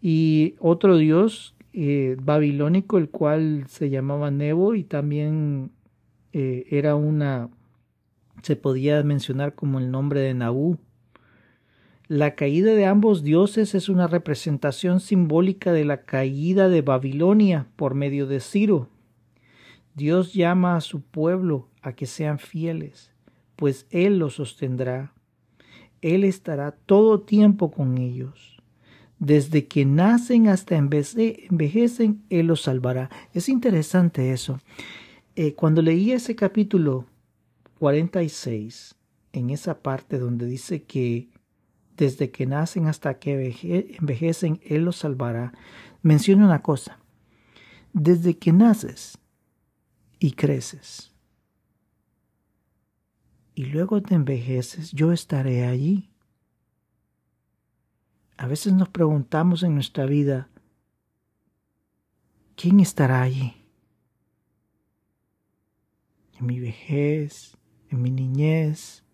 y 0.02 0.56
otro 0.58 0.96
dios 0.96 1.54
eh, 1.73 2.16
babilónico, 2.20 2.99
el 2.99 3.11
cual 3.11 3.66
se 3.68 3.90
llamaba 3.90 4.32
Nebo 4.32 4.75
y 4.75 4.82
también 4.82 5.70
eh, 6.32 6.66
era 6.70 6.96
una, 6.96 7.49
se 8.42 8.56
podía 8.56 9.00
mencionar 9.04 9.54
como 9.54 9.78
el 9.78 9.92
nombre 9.92 10.18
de 10.18 10.34
Nabú. 10.34 10.78
La 12.06 12.34
caída 12.34 12.75
de 12.75 12.84
ambos 12.84 13.23
dioses 13.23 13.75
es 13.75 13.88
una 13.88 14.06
representación 14.06 15.00
simbólica 15.00 15.73
de 15.73 15.87
la 15.87 16.02
caída 16.02 16.68
de 16.68 16.82
Babilonia 16.82 17.66
por 17.76 17.94
medio 17.94 18.26
de 18.26 18.40
Ciro. 18.40 18.90
Dios 19.94 20.34
llama 20.34 20.76
a 20.76 20.82
su 20.82 21.00
pueblo 21.00 21.68
a 21.80 21.94
que 21.94 22.04
sean 22.04 22.38
fieles, 22.38 23.11
pues 23.56 23.87
Él 23.88 24.18
los 24.18 24.34
sostendrá. 24.34 25.14
Él 26.02 26.25
estará 26.25 26.73
todo 26.73 27.23
tiempo 27.23 27.70
con 27.70 27.96
ellos. 27.96 28.61
Desde 29.18 29.66
que 29.66 29.87
nacen 29.87 30.49
hasta 30.49 30.76
envejecen, 30.76 32.23
Él 32.28 32.49
los 32.49 32.61
salvará. 32.61 33.08
Es 33.32 33.49
interesante 33.49 34.32
eso. 34.32 34.61
Eh, 35.37 35.54
cuando 35.54 35.80
leí 35.80 36.12
ese 36.12 36.37
capítulo 36.37 37.06
46, 37.78 38.94
en 39.32 39.49
esa 39.49 39.80
parte 39.80 40.18
donde 40.18 40.44
dice 40.44 40.82
que 40.82 41.28
desde 41.97 42.31
que 42.31 42.47
nacen 42.47 42.87
hasta 42.87 43.19
que 43.19 43.57
envejecen, 43.99 44.61
Él 44.65 44.85
los 44.85 44.97
salvará, 44.97 45.53
menciona 46.03 46.45
una 46.45 46.63
cosa. 46.63 46.99
Desde 47.93 48.37
que 48.37 48.53
naces 48.53 49.19
y 50.19 50.33
creces, 50.33 51.15
y 53.55 53.67
luego 53.67 54.03
te 54.03 54.15
envejeces, 54.15 54.91
yo 54.93 55.13
estaré 55.13 55.65
allí. 55.65 56.11
A 58.37 58.49
veces 58.49 58.73
nos 58.73 58.89
preguntamos 58.89 59.63
en 59.63 59.75
nuestra 59.75 60.07
vida, 60.07 60.49
¿quién 62.57 62.81
estará 62.81 63.23
allí? 63.23 63.55
En 66.41 66.47
mi 66.47 66.59
vejez, 66.59 67.57
en 67.91 68.03
mi 68.03 68.11
niñez, 68.11 69.05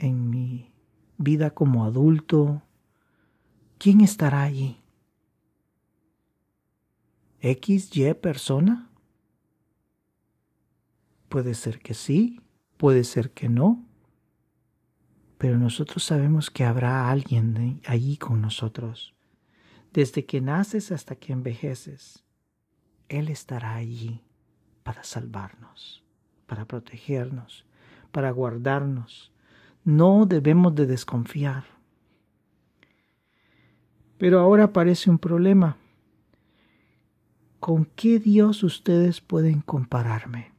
en 0.00 0.30
mi 0.30 0.75
vida 1.18 1.50
como 1.50 1.84
adulto, 1.84 2.62
¿quién 3.78 4.00
estará 4.00 4.42
allí? 4.42 4.80
¿X, 7.40 7.96
Y 7.96 8.14
persona? 8.14 8.90
Puede 11.28 11.54
ser 11.54 11.80
que 11.80 11.94
sí, 11.94 12.40
Puede 12.76 13.04
ser 13.04 13.30
que 13.30 13.48
no, 13.48 13.86
pero 15.38 15.58
nosotros 15.58 16.04
sabemos 16.04 16.50
que 16.50 16.64
habrá 16.64 17.10
alguien 17.10 17.80
allí 17.86 18.18
con 18.18 18.42
nosotros. 18.42 19.14
Desde 19.94 20.26
que 20.26 20.42
naces 20.42 20.92
hasta 20.92 21.16
que 21.16 21.32
envejeces, 21.32 22.24
Él 23.08 23.30
estará 23.30 23.76
allí 23.76 24.22
para 24.82 25.04
salvarnos, 25.04 26.04
para 26.46 26.66
protegernos, 26.66 27.64
para 28.12 28.30
guardarnos. 28.30 29.32
No 29.86 30.26
debemos 30.26 30.74
de 30.74 30.84
desconfiar. 30.84 31.62
Pero 34.18 34.40
ahora 34.40 34.64
aparece 34.64 35.10
un 35.10 35.18
problema. 35.20 35.76
¿Con 37.60 37.84
qué 37.94 38.18
Dios 38.18 38.64
ustedes 38.64 39.20
pueden 39.20 39.60
compararme? 39.60 40.50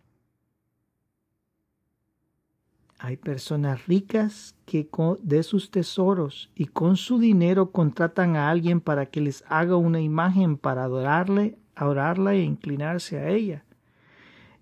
Hay 3.00 3.18
personas 3.18 3.86
ricas 3.86 4.56
que 4.66 4.88
de 5.22 5.44
sus 5.44 5.72
tesoros 5.72 6.50
y 6.56 6.68
con 6.68 6.96
su 6.96 7.20
dinero 7.20 7.74
contratan 7.74 8.38
a 8.38 8.50
alguien 8.50 8.80
para 8.80 9.08
que 9.08 9.20
les 9.20 9.44
haga 9.50 9.76
una 9.76 10.00
imagen 10.00 10.58
para 10.58 10.86
adorarle, 10.86 11.58
adorarla 11.76 12.34
e 12.34 12.44
inclinarse 12.44 13.20
a 13.20 13.28
ella. 13.28 13.66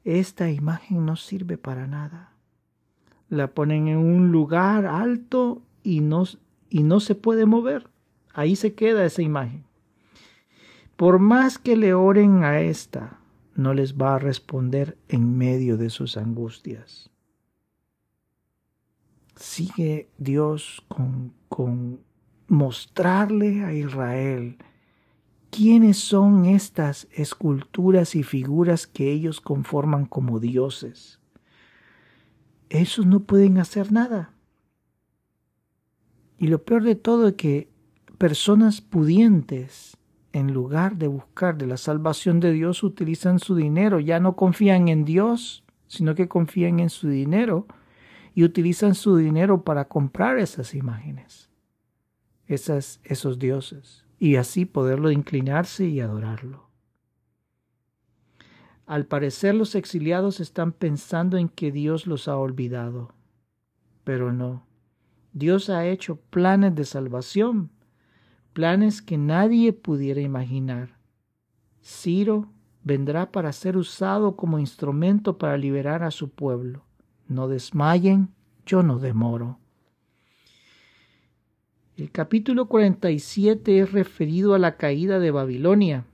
Esta 0.04 0.50
imagen 0.50 1.06
no 1.06 1.16
sirve 1.18 1.60
para 1.60 1.86
nada. 1.86 2.35
La 3.36 3.48
ponen 3.48 3.88
en 3.88 3.98
un 3.98 4.32
lugar 4.32 4.86
alto 4.86 5.62
y 5.84 6.00
no, 6.00 6.24
y 6.70 6.84
no 6.84 7.00
se 7.00 7.14
puede 7.14 7.46
mover. 7.46 7.90
Ahí 8.34 8.56
se 8.56 8.74
queda 8.74 9.06
esa 9.06 9.22
imagen. 9.22 9.64
Por 10.96 11.20
más 11.20 11.60
que 11.60 11.76
le 11.76 11.94
oren 11.94 12.44
a 12.44 12.62
esta, 12.62 13.20
no 13.54 13.74
les 13.74 13.96
va 13.96 14.16
a 14.16 14.20
responder 14.20 14.98
en 15.08 15.38
medio 15.38 15.78
de 15.78 15.90
sus 15.90 16.18
angustias 16.18 17.12
sigue 19.36 20.10
Dios 20.18 20.84
con, 20.88 21.34
con 21.50 22.00
mostrarle 22.48 23.64
a 23.64 23.74
Israel 23.74 24.58
quiénes 25.50 25.98
son 25.98 26.46
estas 26.46 27.08
esculturas 27.12 28.16
y 28.16 28.24
figuras 28.24 28.88
que 28.88 29.12
ellos 29.12 29.40
conforman 29.40 30.06
como 30.06 30.40
dioses. 30.40 31.20
Esos 32.70 33.06
no 33.06 33.22
pueden 33.22 33.58
hacer 33.58 33.92
nada. 33.92 34.32
Y 36.38 36.48
lo 36.48 36.64
peor 36.64 36.84
de 36.84 36.96
todo 36.96 37.30
es 37.30 37.34
que 37.36 37.70
personas 38.18 38.82
pudientes, 38.82 39.98
en 40.34 40.54
lugar 40.54 40.98
de 40.98 41.08
buscar 41.08 41.58
de 41.58 41.68
la 41.68 41.78
salvación 41.78 42.40
de 42.40 42.52
Dios, 42.52 42.84
utilizan 42.84 43.40
su 43.40 43.56
dinero, 43.56 44.00
ya 44.00 44.20
no 44.20 44.36
confían 44.36 44.90
en 44.90 45.06
Dios, 45.06 45.64
sino 45.88 46.16
que 46.16 46.28
confían 46.28 46.80
en 46.80 46.90
su 46.90 47.08
dinero 47.08 47.68
y 48.34 48.44
utilizan 48.44 48.96
su 48.96 49.16
dinero 49.16 49.64
para 49.64 49.88
comprar 49.88 50.40
esas 50.40 50.76
imágenes, 50.76 51.50
esos 52.48 53.40
dioses, 53.40 54.06
y 54.20 54.36
así 54.36 54.66
poderlo 54.66 55.10
inclinarse 55.12 55.88
y 55.88 56.02
adorarlo. 56.02 56.65
Al 58.86 59.06
parecer 59.08 59.56
los 59.56 59.74
exiliados 59.76 60.40
están 60.40 60.72
pensando 60.72 61.38
en 61.38 61.50
que 61.50 61.72
Dios 61.72 62.06
los 62.06 62.28
ha 62.28 62.38
olvidado, 62.38 63.14
pero 64.04 64.32
no. 64.32 64.66
Dios 65.34 65.70
ha 65.70 65.86
hecho 65.88 66.18
planes 66.30 66.76
de 66.76 66.86
salvación, 66.86 67.72
planes 68.54 69.02
que 69.02 69.18
nadie 69.18 69.74
pudiera 69.74 70.22
imaginar. 70.22 70.98
Ciro 71.84 72.52
vendrá 72.84 73.32
para 73.32 73.52
ser 73.52 73.76
usado 73.76 74.36
como 74.36 74.60
instrumento 74.60 75.38
para 75.38 75.58
liberar 75.58 76.04
a 76.04 76.12
su 76.12 76.30
pueblo. 76.30 76.86
No 77.28 77.48
desmayen, 77.48 78.30
yo 78.66 78.84
no 78.84 79.00
demoro. 79.00 79.60
El 81.98 82.12
capítulo 82.12 82.68
47 82.68 83.80
es 83.80 83.92
referido 83.92 84.54
a 84.54 84.60
la 84.60 84.78
caída 84.78 85.20
de 85.20 85.32
Babilonia. 85.32 86.06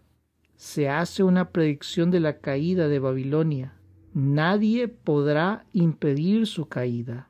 Se 0.62 0.89
hace 0.89 1.24
una 1.24 1.50
predicción 1.50 2.12
de 2.12 2.20
la 2.20 2.38
caída 2.38 2.88
de 2.88 3.00
Babilonia. 3.00 3.74
Nadie 4.13 4.88
podrá 4.88 5.65
impedir 5.74 6.46
su 6.46 6.68
caída. 6.68 7.25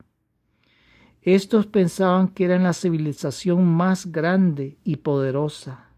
Estos 1.22 1.64
pensaban 1.66 2.28
que 2.28 2.44
eran 2.44 2.64
la 2.64 2.74
civilización 2.74 3.64
más 3.64 4.12
grande 4.12 4.76
y 4.84 4.96
poderosa. 4.96 5.88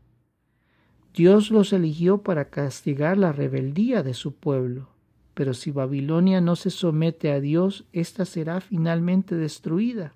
Dios 1.12 1.50
los 1.50 1.72
eligió 1.72 2.18
para 2.18 2.50
castigar 2.50 3.18
la 3.18 3.32
rebeldía 3.32 4.04
de 4.04 4.14
su 4.14 4.36
pueblo. 4.36 4.90
Pero 5.34 5.54
si 5.54 5.72
Babilonia 5.72 6.40
no 6.40 6.54
se 6.54 6.70
somete 6.70 7.32
a 7.32 7.40
Dios, 7.40 7.84
ésta 7.92 8.26
será 8.26 8.60
finalmente 8.60 9.34
destruida. 9.34 10.14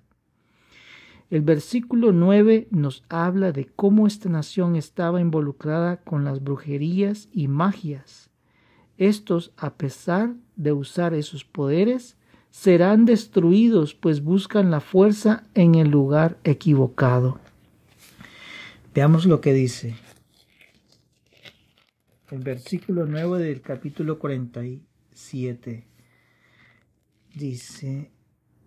El 1.29 1.41
versículo 1.41 2.11
9 2.11 2.67
nos 2.71 3.03
habla 3.07 3.51
de 3.51 3.67
cómo 3.67 4.07
esta 4.07 4.29
nación 4.29 4.75
estaba 4.75 5.21
involucrada 5.21 5.97
con 5.97 6.23
las 6.23 6.43
brujerías 6.43 7.29
y 7.31 7.47
magias. 7.47 8.31
Estos, 8.97 9.53
a 9.55 9.75
pesar 9.75 10.33
de 10.55 10.71
usar 10.71 11.13
esos 11.13 11.45
poderes, 11.45 12.17
serán 12.49 13.05
destruidos, 13.05 13.93
pues 13.93 14.23
buscan 14.23 14.71
la 14.71 14.79
fuerza 14.79 15.43
en 15.53 15.75
el 15.75 15.89
lugar 15.89 16.39
equivocado. 16.43 17.39
Veamos 18.95 19.27
lo 19.27 19.39
que 19.39 19.53
dice. 19.53 19.95
El 22.31 22.39
versículo 22.39 23.05
9 23.05 23.39
del 23.39 23.61
capítulo 23.61 24.17
47 24.17 25.87
dice 27.35 28.11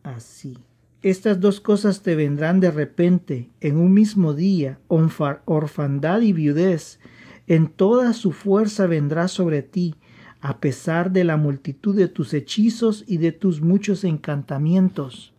así. 0.05 0.57
Estas 1.03 1.41
dos 1.41 1.61
cosas 1.61 2.03
te 2.03 2.15
vendrán 2.15 2.61
de 2.61 2.71
repente, 2.71 3.51
en 3.61 3.77
un 3.77 3.93
mismo 3.93 4.35
día, 4.35 4.79
orfandad 4.87 6.21
y 6.21 6.33
viudez, 6.33 7.01
en 7.49 7.67
toda 7.67 8.13
su 8.13 8.31
fuerza 8.31 8.87
vendrá 8.87 9.27
sobre 9.27 9.63
ti, 9.63 9.97
a 10.41 10.61
pesar 10.61 11.11
de 11.11 11.25
la 11.25 11.37
multitud 11.37 11.97
de 11.97 12.07
tus 12.07 12.33
hechizos 12.35 13.05
y 13.09 13.17
de 13.17 13.33
tus 13.33 13.61
muchos 13.61 14.05
encantamientos. 14.05 15.35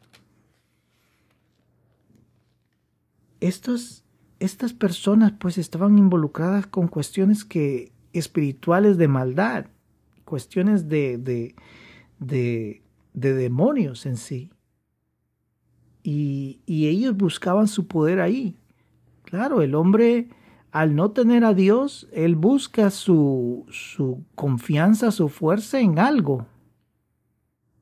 Estas 3.39 4.03
personas 4.77 5.31
pues 5.39 5.57
estaban 5.57 5.97
involucradas 5.97 6.67
con 6.67 6.89
cuestiones 6.89 7.45
que 7.45 7.93
espirituales 8.11 8.97
de 8.97 9.07
maldad, 9.07 9.67
cuestiones 10.25 10.89
de, 10.89 11.17
de, 12.19 12.81
de 13.13 13.33
demonios 13.33 14.05
en 14.05 14.17
sí 14.17 14.52
y, 16.03 16.59
ellos 16.67 17.15
buscaban 17.15 17.67
su 17.67 17.87
poder 17.87 18.19
ahí. 18.19 18.55
Claro, 19.23 19.61
el 19.61 19.73
hombre 19.73 20.27
al 20.71 20.95
no 20.95 21.11
tener 21.11 21.45
a 21.45 21.53
Dios, 21.53 22.07
él 22.11 22.35
busca 22.35 22.89
su, 22.89 23.65
su 23.69 24.23
confianza, 24.33 25.11
su 25.11 25.29
fuerza 25.29 25.79
en 25.79 25.99
algo. 25.99 26.47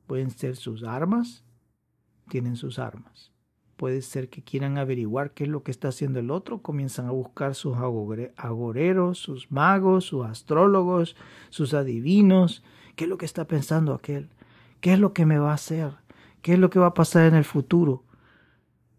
Pueden 0.06 0.30
ser 0.30 0.56
sus 0.56 0.84
armas, 0.84 1.42
tienen 2.28 2.54
sus 2.54 2.78
armas. 2.78 3.32
Puede 3.76 4.02
ser 4.02 4.28
que 4.28 4.42
quieran 4.42 4.76
averiguar 4.76 5.32
qué 5.32 5.44
es 5.44 5.50
lo 5.50 5.62
que 5.62 5.70
está 5.70 5.88
haciendo 5.88 6.20
el 6.20 6.30
otro, 6.30 6.60
comienzan 6.60 7.06
a 7.06 7.12
buscar 7.12 7.54
sus 7.54 7.76
agoreros, 8.36 9.18
sus 9.18 9.50
magos, 9.50 10.04
sus 10.04 10.26
astrólogos, 10.26 11.16
sus 11.48 11.72
adivinos, 11.72 12.62
qué 12.94 13.04
es 13.04 13.10
lo 13.10 13.16
que 13.16 13.24
está 13.24 13.46
pensando 13.46 13.94
aquel, 13.94 14.28
qué 14.80 14.92
es 14.92 14.98
lo 14.98 15.14
que 15.14 15.24
me 15.24 15.38
va 15.38 15.52
a 15.52 15.54
hacer, 15.54 15.94
qué 16.42 16.52
es 16.52 16.58
lo 16.58 16.68
que 16.68 16.78
va 16.78 16.88
a 16.88 16.94
pasar 16.94 17.26
en 17.26 17.34
el 17.34 17.44
futuro. 17.44 18.04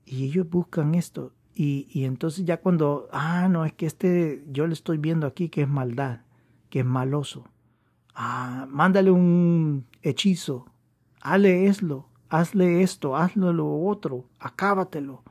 Y 0.05 0.25
ellos 0.25 0.49
buscan 0.49 0.95
esto. 0.95 1.33
Y, 1.55 1.87
y 1.89 2.05
entonces 2.05 2.45
ya 2.45 2.59
cuando, 2.59 3.07
ah, 3.11 3.47
no, 3.49 3.65
es 3.65 3.73
que 3.73 3.85
este, 3.85 4.43
yo 4.47 4.67
le 4.67 4.73
estoy 4.73 4.97
viendo 4.97 5.27
aquí 5.27 5.49
que 5.49 5.61
es 5.61 5.69
maldad, 5.69 6.21
que 6.69 6.79
es 6.79 6.85
maloso. 6.85 7.45
Ah, 8.15 8.67
mándale 8.69 9.11
un 9.11 9.85
hechizo, 10.01 10.65
hazle 11.21 11.67
esto, 11.67 12.07
hazle 12.29 12.81
esto, 12.81 13.15
hazle 13.15 13.53
lo 13.53 13.81
otro, 13.81 14.25
acábatelo. 14.39 15.23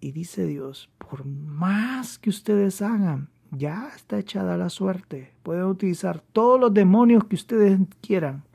Y 0.00 0.12
dice 0.12 0.46
Dios, 0.46 0.90
por 0.98 1.24
más 1.24 2.18
que 2.18 2.30
ustedes 2.30 2.80
hagan, 2.82 3.30
ya 3.50 3.90
está 3.94 4.18
echada 4.18 4.56
la 4.56 4.68
suerte. 4.68 5.34
Pueden 5.42 5.64
utilizar 5.64 6.20
todos 6.32 6.60
los 6.60 6.72
demonios 6.72 7.24
que 7.24 7.36
ustedes 7.36 7.78
quieran 8.00 8.45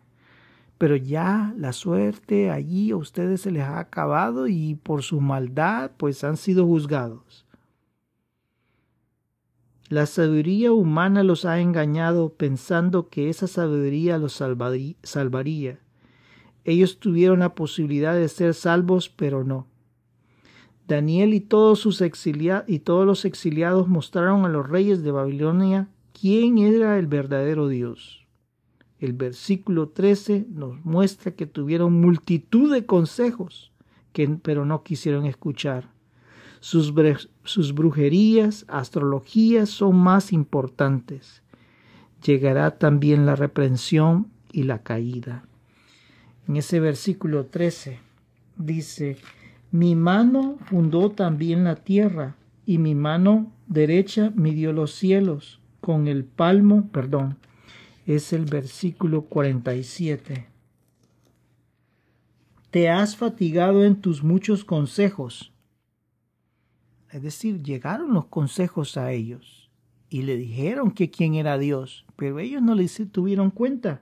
pero 0.82 0.96
ya 0.96 1.54
la 1.60 1.74
suerte 1.74 2.50
allí 2.50 2.89
a 2.89 2.98
ustedes 2.98 3.41
se 3.41 3.52
les 3.52 3.62
ha 3.62 3.78
acabado 3.78 4.48
y 4.48 4.74
por 4.74 5.04
su 5.04 5.22
maldad 5.22 5.91
pues 5.96 6.24
han 6.24 6.38
sido 6.38 6.65
juzgados. 6.65 7.46
La 9.89 10.08
sabiduría 10.08 10.74
humana 10.74 11.22
los 11.22 11.46
ha 11.46 11.60
engañado 11.60 12.30
pensando 12.34 13.10
que 13.10 13.30
esa 13.30 13.46
sabiduría 13.46 14.17
los 14.17 14.41
salvaría. 15.04 15.80
Ellos 16.63 17.00
tuvieron 17.00 17.41
la 17.41 17.54
posibilidad 17.54 18.15
de 18.15 18.28
ser 18.28 18.56
salvos, 18.56 19.08
pero 19.08 19.44
no. 19.44 19.67
Daniel 20.88 21.36
y 21.36 21.41
todos, 21.41 21.78
sus 21.78 22.02
y 22.02 22.80
todos 22.80 23.06
los 23.06 23.26
exiliados 23.26 23.88
mostraron 23.88 24.46
a 24.46 24.50
los 24.50 24.67
reyes 24.67 25.04
de 25.04 25.12
Babilonia 25.12 25.89
quién 26.20 26.58
era 26.58 26.98
el 26.98 27.06
verdadero 27.06 27.67
Dios. 27.67 28.20
El 29.01 29.13
versículo 29.13 29.89
13 29.89 30.45
nos 30.51 30.85
muestra 30.85 31.31
que 31.31 31.47
tuvieron 31.47 31.99
multitud 31.99 32.71
de 32.71 32.85
consejos, 32.85 33.71
que, 34.13 34.29
pero 34.29 34.63
no 34.63 34.83
quisieron 34.83 35.25
escuchar. 35.25 35.89
Sus, 36.59 36.93
sus 37.43 37.73
brujerías, 37.73 38.63
astrologías 38.67 39.69
son 39.69 39.97
más 39.97 40.31
importantes. 40.31 41.41
Llegará 42.23 42.77
también 42.77 43.25
la 43.25 43.35
reprensión 43.35 44.27
y 44.51 44.63
la 44.63 44.83
caída. 44.83 45.45
En 46.47 46.57
ese 46.57 46.79
versículo 46.79 47.47
13 47.47 47.97
dice, 48.55 49.17
mi 49.71 49.95
mano 49.95 50.59
fundó 50.65 51.09
también 51.09 51.63
la 51.63 51.75
tierra 51.75 52.35
y 52.67 52.77
mi 52.77 52.93
mano 52.93 53.51
derecha 53.65 54.31
midió 54.35 54.73
los 54.73 54.93
cielos 54.93 55.59
con 55.79 56.07
el 56.07 56.23
palmo, 56.23 56.89
perdón, 56.91 57.37
es 58.15 58.34
el 58.34 58.45
versículo 58.45 59.24
47. 59.24 60.47
Te 62.71 62.89
has 62.89 63.15
fatigado 63.15 63.84
en 63.84 64.02
tus 64.02 64.24
muchos 64.24 64.63
consejos. 64.63 65.54
Es 67.10 67.21
decir, 67.21 67.62
llegaron 67.62 68.13
los 68.13 68.26
consejos 68.28 68.97
a 68.97 69.12
ellos 69.12 69.69
y 70.10 70.24
le 70.24 70.38
dijeron 70.38 70.91
que 70.91 71.12
quién 71.12 71.36
era 71.36 71.58
Dios, 71.58 72.06
pero 72.15 72.39
ellos 72.39 72.62
no 72.62 72.76
le 72.76 72.88
tuvieron 72.88 73.52
cuenta. 73.52 74.02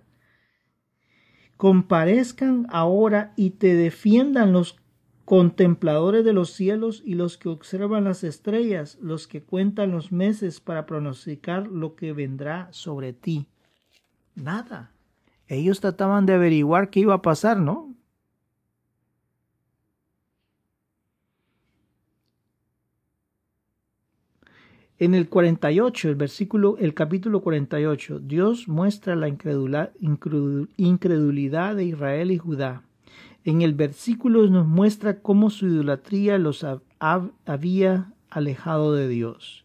Comparezcan 1.58 2.68
ahora 2.70 3.34
y 3.36 3.52
te 3.52 3.74
defiendan 3.74 4.54
los 4.54 4.78
contempladores 5.26 6.26
de 6.26 6.34
los 6.34 6.52
cielos 6.52 7.04
y 7.06 7.14
los 7.14 7.38
que 7.38 7.50
observan 7.50 8.06
las 8.06 8.24
estrellas, 8.24 8.98
los 9.02 9.28
que 9.28 9.44
cuentan 9.44 9.92
los 9.92 10.12
meses 10.12 10.60
para 10.60 10.88
pronosticar 10.88 11.68
lo 11.68 11.96
que 11.96 12.14
vendrá 12.14 12.68
sobre 12.72 13.14
ti. 13.14 13.48
Nada. 14.40 14.92
Ellos 15.48 15.82
trataban 15.82 16.26
de 16.26 16.34
averiguar 16.34 16.90
qué 16.90 17.02
iba 17.02 17.14
a 17.14 17.22
pasar, 17.22 17.60
¿no? 17.60 17.94
En 25.02 25.16
el 25.16 25.30
48, 25.30 26.10
el 26.10 26.16
versículo, 26.16 26.76
el 26.78 26.94
capítulo 26.94 27.42
48, 27.42 28.20
Dios 28.20 28.68
muestra 28.68 29.16
la 29.16 29.30
incredulidad 29.30 29.94
de 31.76 31.86
Israel 31.86 32.32
y 32.32 32.38
Judá. 32.38 32.84
En 33.46 33.62
el 33.62 33.74
versículo 33.74 34.46
nos 34.50 34.68
muestra 34.68 35.22
cómo 35.22 35.50
su 35.50 35.68
idolatría 35.68 36.38
los 36.38 36.66
había 37.46 38.12
alejado 38.30 38.94
de 38.94 39.08
Dios. 39.08 39.64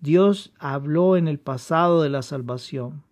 Dios 0.00 0.54
habló 0.58 1.18
en 1.18 1.28
el 1.28 1.38
pasado 1.38 2.02
de 2.02 2.08
la 2.08 2.22
salvación. 2.22 3.03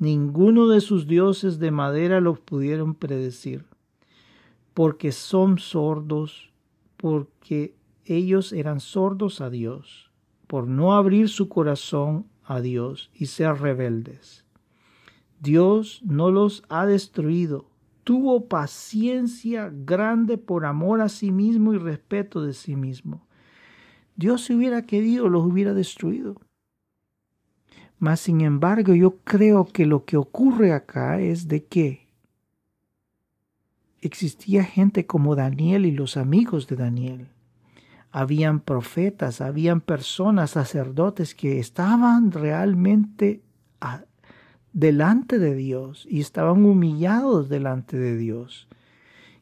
Ninguno 0.00 0.66
de 0.68 0.80
sus 0.80 1.06
dioses 1.06 1.58
de 1.58 1.70
madera 1.70 2.22
los 2.22 2.40
pudieron 2.40 2.94
predecir, 2.94 3.66
porque 4.72 5.12
son 5.12 5.58
sordos, 5.58 6.54
porque 6.96 7.74
ellos 8.06 8.54
eran 8.54 8.80
sordos 8.80 9.42
a 9.42 9.50
Dios, 9.50 10.10
por 10.46 10.66
no 10.66 10.94
abrir 10.94 11.28
su 11.28 11.50
corazón 11.50 12.24
a 12.44 12.62
Dios 12.62 13.10
y 13.12 13.26
ser 13.26 13.60
rebeldes. 13.60 14.46
Dios 15.38 16.00
no 16.02 16.30
los 16.30 16.62
ha 16.70 16.86
destruido, 16.86 17.68
tuvo 18.02 18.48
paciencia 18.48 19.70
grande 19.70 20.38
por 20.38 20.64
amor 20.64 21.02
a 21.02 21.10
sí 21.10 21.30
mismo 21.30 21.74
y 21.74 21.76
respeto 21.76 22.40
de 22.40 22.54
sí 22.54 22.74
mismo. 22.74 23.26
Dios 24.16 24.44
si 24.46 24.54
hubiera 24.54 24.86
querido 24.86 25.28
los 25.28 25.44
hubiera 25.44 25.74
destruido 25.74 26.40
Mas 28.00 28.20
sin 28.20 28.40
embargo, 28.40 28.94
yo 28.94 29.18
creo 29.24 29.66
que 29.66 29.84
lo 29.84 30.06
que 30.06 30.16
ocurre 30.16 30.72
acá 30.72 31.20
es 31.20 31.48
de 31.48 31.64
que 31.64 32.06
existía 34.00 34.64
gente 34.64 35.04
como 35.04 35.36
Daniel 35.36 35.84
y 35.84 35.92
los 35.92 36.16
amigos 36.16 36.66
de 36.66 36.76
Daniel. 36.76 37.28
Habían 38.10 38.60
profetas, 38.60 39.42
habían 39.42 39.82
personas, 39.82 40.52
sacerdotes 40.52 41.34
que 41.34 41.60
estaban 41.60 42.32
realmente 42.32 43.42
delante 44.72 45.38
de 45.38 45.54
Dios 45.54 46.06
y 46.10 46.20
estaban 46.20 46.64
humillados 46.64 47.50
delante 47.50 47.98
de 47.98 48.16
Dios. 48.16 48.66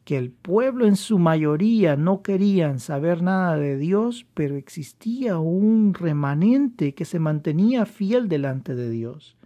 Que 0.09 0.17
el 0.17 0.31
pueblo 0.31 0.87
en 0.87 0.95
su 0.95 1.19
mayoría 1.19 1.95
no 1.95 2.23
querían 2.23 2.79
saber 2.79 3.21
nada 3.21 3.57
de 3.57 3.77
Dios, 3.77 4.25
pero 4.33 4.55
existía 4.55 5.37
un 5.37 5.93
remanente 5.93 6.95
que 6.95 7.05
se 7.05 7.19
mantenía 7.19 7.85
fiel 7.85 8.27
delante 8.27 8.73
de 8.73 8.89
Dios. 8.89 9.37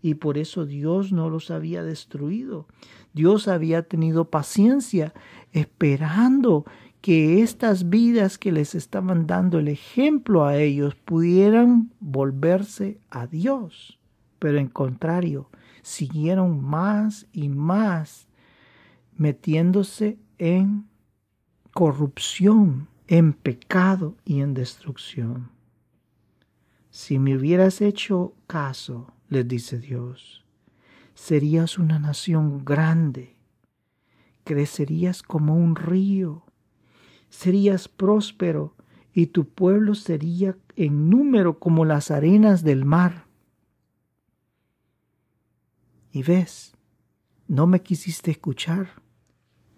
Y 0.00 0.14
por 0.14 0.38
eso 0.38 0.64
Dios 0.64 1.10
no 1.10 1.28
los 1.28 1.50
había 1.50 1.82
destruido. 1.82 2.68
Dios 3.12 3.48
había 3.48 3.82
tenido 3.82 4.30
paciencia 4.30 5.12
esperando 5.50 6.66
que 7.00 7.42
estas 7.42 7.88
vidas 7.88 8.38
que 8.38 8.52
les 8.52 8.76
estaban 8.76 9.26
dando 9.26 9.58
el 9.58 9.66
ejemplo 9.66 10.44
a 10.44 10.56
ellos 10.56 10.94
pudieran 10.94 11.90
volverse 11.98 13.00
a 13.10 13.26
Dios 13.26 13.98
pero 14.42 14.58
en 14.58 14.66
contrario, 14.66 15.48
siguieron 15.82 16.64
más 16.64 17.28
y 17.32 17.48
más 17.48 18.26
metiéndose 19.22 20.18
en 20.38 20.88
corrupción, 21.72 22.88
en 23.06 23.34
pecado 23.34 24.16
y 24.24 24.40
en 24.40 24.52
destrucción. 24.52 25.52
Si 26.90 27.20
me 27.20 27.36
hubieras 27.36 27.80
hecho 27.82 28.34
caso, 28.48 29.12
les 29.28 29.46
dice 29.46 29.78
Dios, 29.78 30.44
serías 31.14 31.78
una 31.78 32.00
nación 32.00 32.64
grande, 32.64 33.36
crecerías 34.42 35.22
como 35.22 35.54
un 35.54 35.76
río, 35.76 36.42
serías 37.30 37.86
próspero 37.86 38.74
y 39.14 39.26
tu 39.26 39.48
pueblo 39.48 39.94
sería 39.94 40.58
en 40.74 41.10
número 41.10 41.60
como 41.60 41.84
las 41.84 42.10
arenas 42.10 42.64
del 42.64 42.84
mar. 42.84 43.26
Y 46.10 46.24
ves, 46.24 46.74
no 47.46 47.68
me 47.68 47.82
quisiste 47.82 48.32
escuchar. 48.32 49.01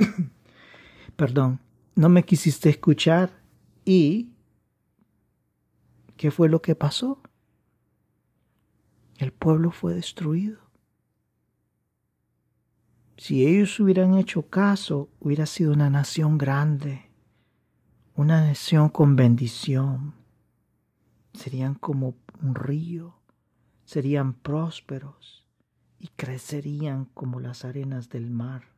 Perdón, 1.17 1.61
no 1.95 2.09
me 2.09 2.25
quisiste 2.25 2.71
escuchar. 2.71 3.31
¿Y 3.85 4.31
qué 6.17 6.31
fue 6.31 6.49
lo 6.49 6.62
que 6.62 6.75
pasó? 6.75 7.21
El 9.19 9.33
pueblo 9.33 9.71
fue 9.71 9.95
destruido. 9.95 10.59
Si 13.17 13.47
ellos 13.47 13.79
hubieran 13.79 14.17
hecho 14.17 14.49
caso, 14.49 15.09
hubiera 15.21 15.47
sido 15.47 15.73
una 15.73 15.88
nación 15.88 16.37
grande, 16.37 17.11
una 18.17 18.45
nación 18.45 18.88
con 18.88 19.14
bendición. 19.14 20.14
Serían 21.33 21.75
como 21.75 22.17
un 22.43 22.55
río, 22.55 23.17
serían 23.85 24.35
prósperos 24.35 25.47
y 25.99 26.09
crecerían 26.09 27.07
como 27.07 27.40
las 27.40 27.64
arenas 27.64 28.09
del 28.09 28.31
mar. 28.31 28.74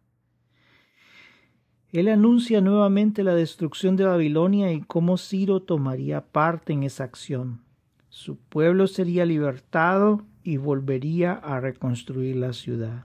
Él 1.92 2.09
anuncia 2.09 2.61
nuevamente 2.61 3.22
la 3.22 3.35
destrucción 3.35 3.96
de 3.96 4.05
Babilonia 4.05 4.72
y 4.72 4.81
cómo 4.81 5.16
Ciro 5.16 5.61
tomaría 5.61 6.20
parte 6.20 6.72
en 6.72 6.83
esa 6.83 7.05
acción. 7.05 7.61
Su 8.09 8.37
pueblo 8.37 8.87
sería 8.87 9.25
libertado 9.25 10.22
y 10.42 10.57
volvería 10.57 11.33
a 11.33 11.61
reconstruir 11.61 12.37
la 12.37 12.53
ciudad. 12.53 13.05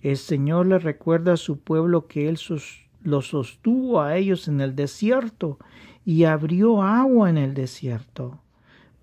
El 0.00 0.16
Señor 0.16 0.66
le 0.66 0.78
recuerda 0.78 1.34
a 1.34 1.36
su 1.36 1.58
pueblo 1.60 2.06
que 2.06 2.28
Él 2.28 2.38
lo 3.02 3.22
sostuvo 3.22 4.00
a 4.00 4.16
ellos 4.16 4.48
en 4.48 4.60
el 4.60 4.74
desierto 4.74 5.58
y 6.04 6.24
abrió 6.24 6.82
agua 6.82 7.30
en 7.30 7.38
el 7.38 7.54
desierto. 7.54 8.40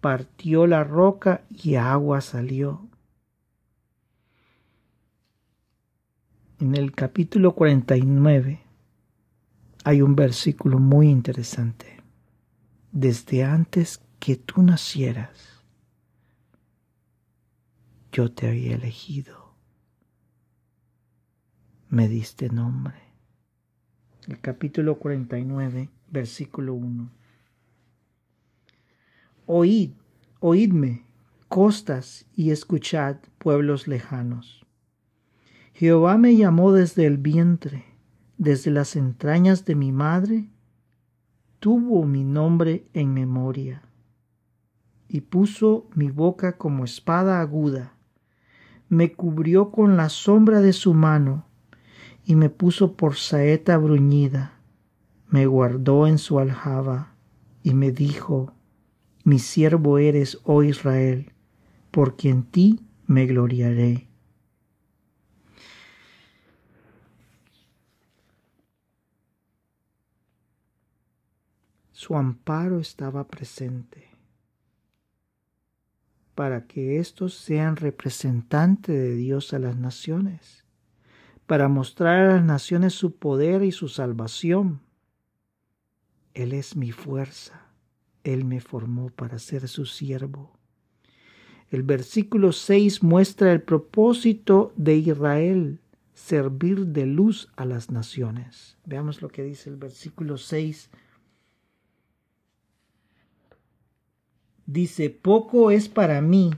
Partió 0.01 0.67
la 0.67 0.83
roca 0.83 1.41
y 1.49 1.75
agua 1.75 2.21
salió. 2.21 2.86
En 6.59 6.75
el 6.75 6.91
capítulo 6.91 7.53
49 7.53 8.61
hay 9.83 10.01
un 10.01 10.15
versículo 10.15 10.79
muy 10.79 11.07
interesante. 11.07 12.01
Desde 12.91 13.43
antes 13.43 14.01
que 14.19 14.37
tú 14.37 14.63
nacieras, 14.63 15.63
yo 18.11 18.31
te 18.31 18.47
había 18.47 18.75
elegido. 18.75 19.53
Me 21.89 22.07
diste 22.07 22.49
nombre. 22.49 22.95
El 24.27 24.41
capítulo 24.41 24.97
49, 24.97 25.89
versículo 26.09 26.73
1. 26.73 27.09
Oíd, 29.45 29.91
oídme, 30.39 31.05
costas, 31.47 32.25
y 32.35 32.49
escuchad, 32.49 33.17
pueblos 33.37 33.87
lejanos 33.87 34.66
Jehová 35.79 36.17
me 36.17 36.35
llamó 36.35 36.71
desde 36.71 37.05
el 37.05 37.19
vientre, 37.19 37.85
desde 38.39 38.71
las 38.71 38.95
entrañas 38.95 39.63
de 39.63 39.75
mi 39.75 39.91
madre, 39.91 40.49
tuvo 41.59 42.03
mi 42.03 42.23
nombre 42.23 42.87
en 42.93 43.13
memoria, 43.13 43.83
y 45.07 45.21
puso 45.21 45.85
mi 45.93 46.09
boca 46.09 46.57
como 46.57 46.83
espada 46.83 47.41
aguda, 47.41 47.93
me 48.89 49.13
cubrió 49.13 49.69
con 49.69 49.97
la 49.97 50.09
sombra 50.09 50.61
de 50.61 50.73
su 50.73 50.95
mano, 50.95 51.45
y 52.25 52.35
me 52.35 52.49
puso 52.49 52.93
por 52.93 53.15
saeta 53.15 53.77
bruñida, 53.77 54.53
me 55.29 55.45
guardó 55.45 56.07
en 56.07 56.17
su 56.17 56.39
aljaba, 56.39 57.13
y 57.61 57.75
me 57.75 57.91
dijo, 57.91 58.51
mi 59.23 59.37
siervo 59.37 59.99
eres, 59.99 60.39
oh 60.43 60.63
Israel, 60.63 61.33
porque 61.91 62.31
en 62.31 62.41
ti 62.41 62.79
me 63.05 63.27
gloriaré. 63.27 64.06
Su 71.97 72.15
amparo 72.15 72.79
estaba 72.79 73.27
presente 73.27 74.11
para 76.35 76.67
que 76.67 76.99
éstos 76.99 77.33
sean 77.33 77.75
representantes 77.75 78.93
de 78.95 79.15
Dios 79.15 79.51
a 79.51 79.57
las 79.57 79.77
naciones, 79.77 80.63
para 81.47 81.69
mostrar 81.69 82.19
a 82.19 82.35
las 82.35 82.45
naciones 82.45 82.93
su 82.93 83.15
poder 83.15 83.63
y 83.63 83.71
su 83.71 83.87
salvación. 83.87 84.81
Él 86.35 86.53
es 86.53 86.75
mi 86.75 86.91
fuerza, 86.91 87.65
Él 88.23 88.45
me 88.45 88.61
formó 88.61 89.09
para 89.09 89.39
ser 89.39 89.67
su 89.67 89.87
siervo. 89.87 90.55
El 91.71 91.81
versículo 91.81 92.51
6 92.51 93.01
muestra 93.01 93.51
el 93.51 93.63
propósito 93.63 94.71
de 94.75 94.97
Israel, 94.97 95.79
servir 96.13 96.85
de 96.85 97.07
luz 97.07 97.49
a 97.55 97.65
las 97.65 97.89
naciones. 97.89 98.77
Veamos 98.85 99.23
lo 99.23 99.29
que 99.29 99.41
dice 99.41 99.71
el 99.71 99.77
versículo 99.77 100.37
6 100.37 100.91
Dice, 104.67 105.09
poco 105.09 105.71
es 105.71 105.87
para 105.87 106.21
mí 106.21 106.51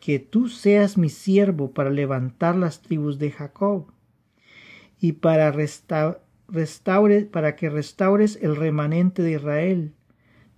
que 0.00 0.18
tú 0.18 0.48
seas 0.48 0.96
mi 0.96 1.10
siervo 1.10 1.72
para 1.72 1.90
levantar 1.90 2.56
las 2.56 2.80
tribus 2.80 3.18
de 3.18 3.30
Jacob 3.30 3.92
y 4.98 5.12
para, 5.12 5.52
restaure, 5.52 7.26
para 7.26 7.56
que 7.56 7.68
restaures 7.68 8.38
el 8.40 8.56
remanente 8.56 9.22
de 9.22 9.32
Israel. 9.32 9.92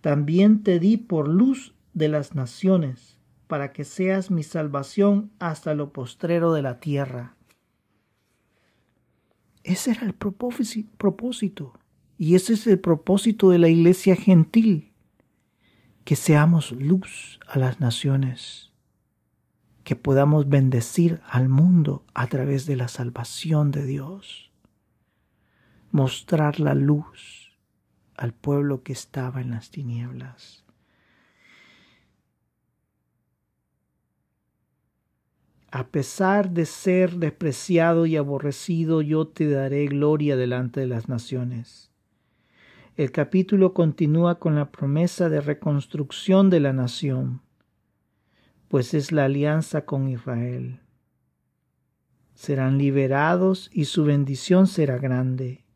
También 0.00 0.62
te 0.62 0.78
di 0.78 0.96
por 0.96 1.26
luz 1.26 1.74
de 1.92 2.06
las 2.06 2.36
naciones, 2.36 3.18
para 3.48 3.72
que 3.72 3.84
seas 3.84 4.30
mi 4.30 4.44
salvación 4.44 5.32
hasta 5.40 5.74
lo 5.74 5.92
postrero 5.92 6.52
de 6.52 6.62
la 6.62 6.78
tierra. 6.78 7.34
Ese 9.64 9.90
era 9.90 10.06
el 10.06 10.14
propósito, 10.14 11.72
y 12.16 12.36
ese 12.36 12.52
es 12.52 12.64
el 12.68 12.78
propósito 12.78 13.50
de 13.50 13.58
la 13.58 13.68
iglesia 13.68 14.14
gentil 14.14 14.91
que 16.04 16.16
seamos 16.16 16.72
luz 16.72 17.38
a 17.46 17.58
las 17.58 17.80
naciones, 17.80 18.72
que 19.84 19.96
podamos 19.96 20.48
bendecir 20.48 21.20
al 21.28 21.48
mundo 21.48 22.04
a 22.14 22.26
través 22.26 22.66
de 22.66 22.76
la 22.76 22.88
salvación 22.88 23.70
de 23.70 23.84
Dios, 23.84 24.50
mostrar 25.90 26.58
la 26.58 26.74
luz 26.74 27.52
al 28.16 28.32
pueblo 28.32 28.82
que 28.82 28.92
estaba 28.92 29.40
en 29.40 29.50
las 29.50 29.70
tinieblas. 29.70 30.64
A 35.70 35.86
pesar 35.86 36.50
de 36.50 36.66
ser 36.66 37.16
despreciado 37.16 38.04
y 38.06 38.16
aborrecido, 38.16 39.00
yo 39.00 39.26
te 39.26 39.48
daré 39.48 39.86
gloria 39.86 40.36
delante 40.36 40.80
de 40.80 40.86
las 40.86 41.08
naciones 41.08 41.91
el 42.96 43.10
capítulo 43.10 43.72
continúa 43.72 44.38
con 44.38 44.54
la 44.54 44.70
promesa 44.70 45.30
de 45.30 45.40
reconstrucción 45.40 46.50
de 46.50 46.60
la 46.60 46.72
nación. 46.72 47.40
pues 48.68 48.94
es 48.94 49.12
la 49.12 49.26
alianza 49.26 49.84
con 49.84 50.08
Israel. 50.08 50.80
Serán 52.32 52.78
liberados 52.78 53.70
y 53.70 53.84
su 53.84 54.04
bendición 54.04 54.66
será 54.66 54.96
grande. 54.96 55.66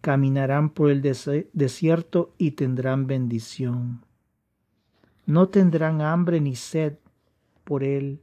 Caminarán 0.00 0.70
por 0.70 0.90
el 0.90 1.02
desierto 1.02 2.34
y 2.38 2.52
tendrán 2.52 3.06
bendición. 3.06 4.06
No 5.26 5.50
tendrán 5.50 6.00
hambre 6.00 6.40
ni 6.40 6.56
sed 6.56 6.94
por 7.64 7.84
él, 7.84 8.22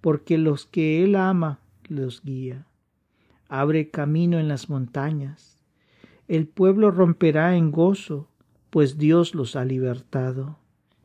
porque 0.00 0.38
los 0.38 0.64
que 0.64 1.04
él 1.04 1.14
ama 1.14 1.60
los 1.88 2.22
guía. 2.22 2.66
Abre 3.48 3.90
camino 3.90 4.38
en 4.38 4.48
las 4.48 4.70
montañas. 4.70 5.55
El 6.28 6.48
pueblo 6.48 6.90
romperá 6.90 7.56
en 7.56 7.70
gozo, 7.70 8.28
pues 8.70 8.98
Dios 8.98 9.34
los 9.34 9.54
ha 9.54 9.64
libertado, 9.64 10.58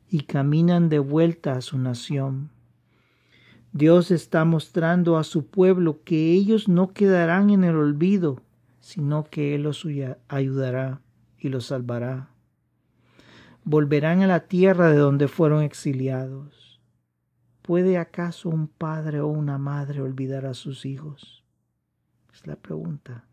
y 0.09 0.21
caminan 0.21 0.89
de 0.89 0.97
vuelta 0.97 1.53
a 1.53 1.61
su 1.61 1.77
nación. 1.77 2.49
Dios 3.71 4.09
está 4.09 4.45
mostrando 4.45 5.17
a 5.17 5.23
su 5.23 5.45
pueblo 5.45 6.01
que 6.03 6.33
ellos 6.33 6.67
no 6.67 6.91
quedarán 6.93 7.51
en 7.51 7.63
el 7.63 7.75
olvido, 7.75 8.41
sino 8.79 9.23
que 9.23 9.55
Él 9.55 9.63
los 9.63 9.85
ayudará 10.27 11.01
y 11.37 11.49
los 11.49 11.67
salvará. 11.67 12.29
Volverán 13.63 14.23
a 14.23 14.27
la 14.27 14.47
tierra 14.47 14.89
de 14.89 14.97
donde 14.97 15.27
fueron 15.27 15.61
exiliados. 15.61 16.81
¿Puede 17.61 17.99
acaso 17.99 18.49
un 18.49 18.67
padre 18.67 19.21
o 19.21 19.27
una 19.27 19.59
madre 19.59 20.01
olvidar 20.01 20.47
a 20.47 20.55
sus 20.55 20.83
hijos? 20.85 21.45
Es 22.33 22.47
la 22.47 22.55
pregunta. 22.55 23.25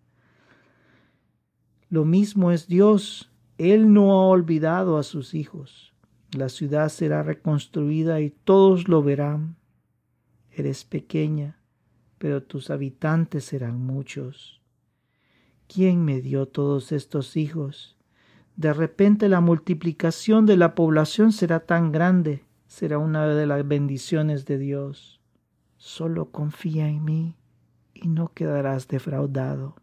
Lo 1.90 2.04
mismo 2.04 2.52
es 2.52 2.66
Dios. 2.66 3.30
Él 3.56 3.92
no 3.92 4.12
ha 4.12 4.26
olvidado 4.26 4.98
a 4.98 5.02
sus 5.02 5.34
hijos. 5.34 5.94
La 6.36 6.48
ciudad 6.48 6.88
será 6.90 7.22
reconstruida 7.22 8.20
y 8.20 8.30
todos 8.30 8.88
lo 8.88 9.02
verán 9.02 9.58
Eres 10.58 10.84
pequeña, 10.84 11.56
pero 12.18 12.42
tus 12.42 12.70
habitantes 12.70 13.44
serán 13.44 13.80
muchos. 13.80 14.60
¿Quién 15.68 16.04
me 16.04 16.20
dio 16.20 16.48
todos 16.48 16.90
estos 16.90 17.36
hijos? 17.36 17.96
De 18.56 18.72
repente 18.72 19.28
la 19.28 19.40
multiplicación 19.40 20.46
de 20.46 20.56
la 20.56 20.74
población 20.74 21.30
será 21.30 21.60
tan 21.60 21.92
grande, 21.92 22.44
será 22.66 22.98
una 22.98 23.28
de 23.28 23.46
las 23.46 23.68
bendiciones 23.68 24.46
de 24.46 24.58
Dios. 24.58 25.20
Solo 25.76 26.32
confía 26.32 26.88
en 26.88 27.04
mí 27.04 27.36
y 27.94 28.08
no 28.08 28.32
quedarás 28.34 28.88
defraudado. 28.88 29.76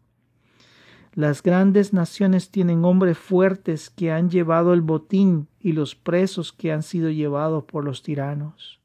Las 1.16 1.42
grandes 1.42 1.94
naciones 1.94 2.50
tienen 2.50 2.84
hombres 2.84 3.16
fuertes 3.16 3.88
que 3.88 4.12
han 4.12 4.28
llevado 4.28 4.74
el 4.74 4.82
botín 4.82 5.48
y 5.60 5.72
los 5.72 5.94
presos 5.94 6.52
que 6.52 6.72
han 6.72 6.82
sido 6.82 7.08
llevados 7.08 7.64
por 7.64 7.86
los 7.86 8.02
tiranos. 8.02 8.82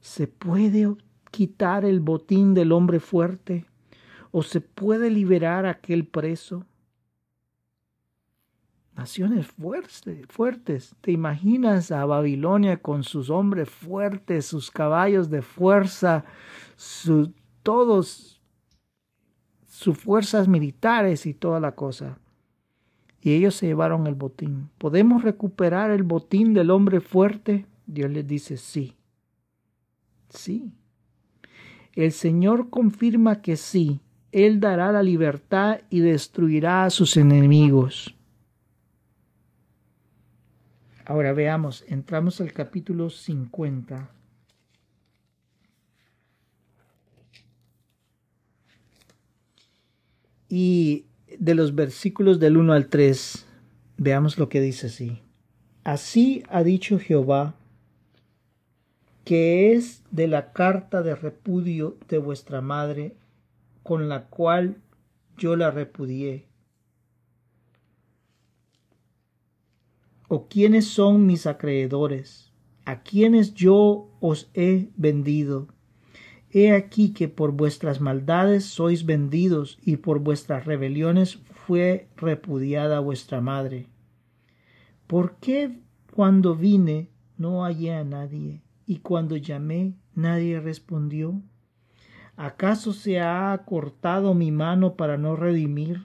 ¿Se 0.00 0.26
puede 0.26 0.96
quitar 1.30 1.84
el 1.84 2.00
botín 2.00 2.54
del 2.54 2.72
hombre 2.72 2.98
fuerte? 2.98 3.66
¿O 4.32 4.42
se 4.42 4.60
puede 4.60 5.10
liberar 5.10 5.64
aquel 5.64 6.08
preso? 6.08 6.66
Naciones 8.96 9.46
fuertes, 9.46 10.26
fuertes. 10.28 10.96
¿Te 11.02 11.12
imaginas 11.12 11.92
a 11.92 12.04
Babilonia 12.04 12.82
con 12.82 13.04
sus 13.04 13.30
hombres 13.30 13.70
fuertes, 13.70 14.46
sus 14.46 14.72
caballos 14.72 15.30
de 15.30 15.42
fuerza, 15.42 16.24
su, 16.74 17.32
todos 17.62 18.41
sus 19.82 19.98
fuerzas 19.98 20.48
militares 20.48 21.26
y 21.26 21.34
toda 21.34 21.60
la 21.60 21.72
cosa? 21.72 22.18
Y 23.20 23.32
ellos 23.32 23.54
se 23.54 23.66
llevaron 23.66 24.06
el 24.06 24.14
botín. 24.14 24.70
¿Podemos 24.78 25.22
recuperar 25.22 25.90
el 25.90 26.02
botín 26.02 26.54
del 26.54 26.70
hombre 26.70 27.00
fuerte? 27.00 27.66
Dios 27.86 28.10
les 28.10 28.26
dice 28.26 28.56
sí. 28.56 28.96
Sí. 30.28 30.72
El 31.94 32.12
Señor 32.12 32.70
confirma 32.70 33.42
que 33.42 33.56
sí, 33.56 34.00
Él 34.32 34.60
dará 34.60 34.92
la 34.92 35.02
libertad 35.02 35.80
y 35.90 36.00
destruirá 36.00 36.84
a 36.84 36.90
sus 36.90 37.16
enemigos. 37.16 38.14
Ahora 41.04 41.32
veamos, 41.32 41.84
entramos 41.88 42.40
al 42.40 42.52
capítulo 42.52 43.10
50. 43.10 44.10
Y 50.54 51.06
de 51.38 51.54
los 51.54 51.74
versículos 51.74 52.38
del 52.38 52.58
1 52.58 52.74
al 52.74 52.88
3, 52.88 53.46
veamos 53.96 54.36
lo 54.36 54.50
que 54.50 54.60
dice 54.60 54.88
así. 54.88 55.22
Así 55.82 56.42
ha 56.50 56.62
dicho 56.62 56.98
Jehová, 56.98 57.54
que 59.24 59.72
es 59.72 60.02
de 60.10 60.26
la 60.26 60.52
carta 60.52 61.02
de 61.02 61.14
repudio 61.14 61.96
de 62.06 62.18
vuestra 62.18 62.60
madre, 62.60 63.16
con 63.82 64.10
la 64.10 64.26
cual 64.26 64.76
yo 65.38 65.56
la 65.56 65.70
repudié. 65.70 66.44
¿O 70.28 70.48
quiénes 70.48 70.86
son 70.86 71.24
mis 71.24 71.46
acreedores? 71.46 72.52
¿A 72.84 73.02
quienes 73.02 73.54
yo 73.54 74.10
os 74.20 74.50
he 74.52 74.90
vendido? 74.98 75.68
He 76.52 76.72
aquí 76.72 77.12
que 77.12 77.28
por 77.28 77.52
vuestras 77.52 78.00
maldades 78.00 78.64
sois 78.64 79.06
vendidos 79.06 79.78
y 79.82 79.96
por 79.96 80.18
vuestras 80.18 80.66
rebeliones 80.66 81.38
fue 81.66 82.08
repudiada 82.16 83.00
vuestra 83.00 83.40
madre. 83.40 83.86
¿Por 85.06 85.36
qué 85.36 85.78
cuando 86.12 86.54
vine 86.54 87.08
no 87.38 87.64
hallé 87.64 87.94
a 87.94 88.04
nadie? 88.04 88.62
y 88.86 88.98
cuando 88.98 89.36
llamé 89.36 89.94
nadie 90.14 90.60
respondió. 90.60 91.40
¿Acaso 92.36 92.92
se 92.92 93.20
ha 93.20 93.62
cortado 93.64 94.34
mi 94.34 94.50
mano 94.50 94.94
para 94.96 95.16
no 95.16 95.36
redimir? 95.36 96.04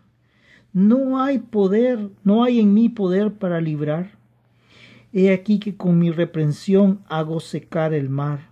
No 0.74 1.22
hay 1.22 1.40
poder, 1.40 2.10
no 2.24 2.44
hay 2.44 2.60
en 2.60 2.74
mí 2.74 2.90
poder 2.90 3.34
para 3.34 3.62
librar. 3.62 4.12
He 5.14 5.32
aquí 5.32 5.60
que 5.60 5.76
con 5.76 5.98
mi 5.98 6.12
reprensión 6.12 7.02
hago 7.08 7.40
secar 7.40 7.94
el 7.94 8.10
mar, 8.10 8.50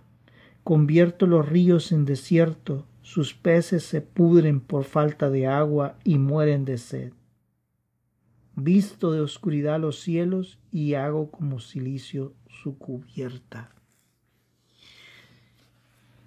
convierto 0.66 1.28
los 1.28 1.48
ríos 1.48 1.92
en 1.92 2.04
desierto, 2.04 2.88
sus 3.00 3.34
peces 3.34 3.84
se 3.84 4.00
pudren 4.00 4.58
por 4.58 4.82
falta 4.82 5.30
de 5.30 5.46
agua 5.46 5.96
y 6.02 6.18
mueren 6.18 6.64
de 6.64 6.76
sed. 6.76 7.12
Visto 8.56 9.12
de 9.12 9.20
oscuridad 9.20 9.78
los 9.78 10.00
cielos 10.00 10.58
y 10.72 10.94
hago 10.94 11.30
como 11.30 11.60
silicio 11.60 12.34
su 12.48 12.78
cubierta. 12.78 13.70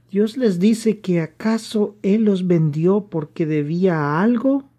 Dios 0.10 0.38
les 0.38 0.58
dice 0.58 1.02
que 1.02 1.19
acaso 1.19 1.97
Él 2.02 2.23
los 2.23 2.47
vendió 2.47 3.08
porque 3.10 3.45
debía 3.45 4.21
algo. 4.21 4.69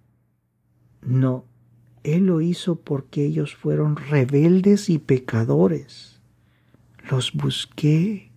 No, 1.03 1.45
Él 2.03 2.25
lo 2.25 2.41
hizo 2.41 2.77
porque 2.77 3.27
ellos 3.27 3.55
fueron 3.55 3.97
rebeldes 3.97 4.89
y 4.89 4.99
pecadores. 4.99 6.19
Los 7.11 7.35
busqué, 7.35 8.30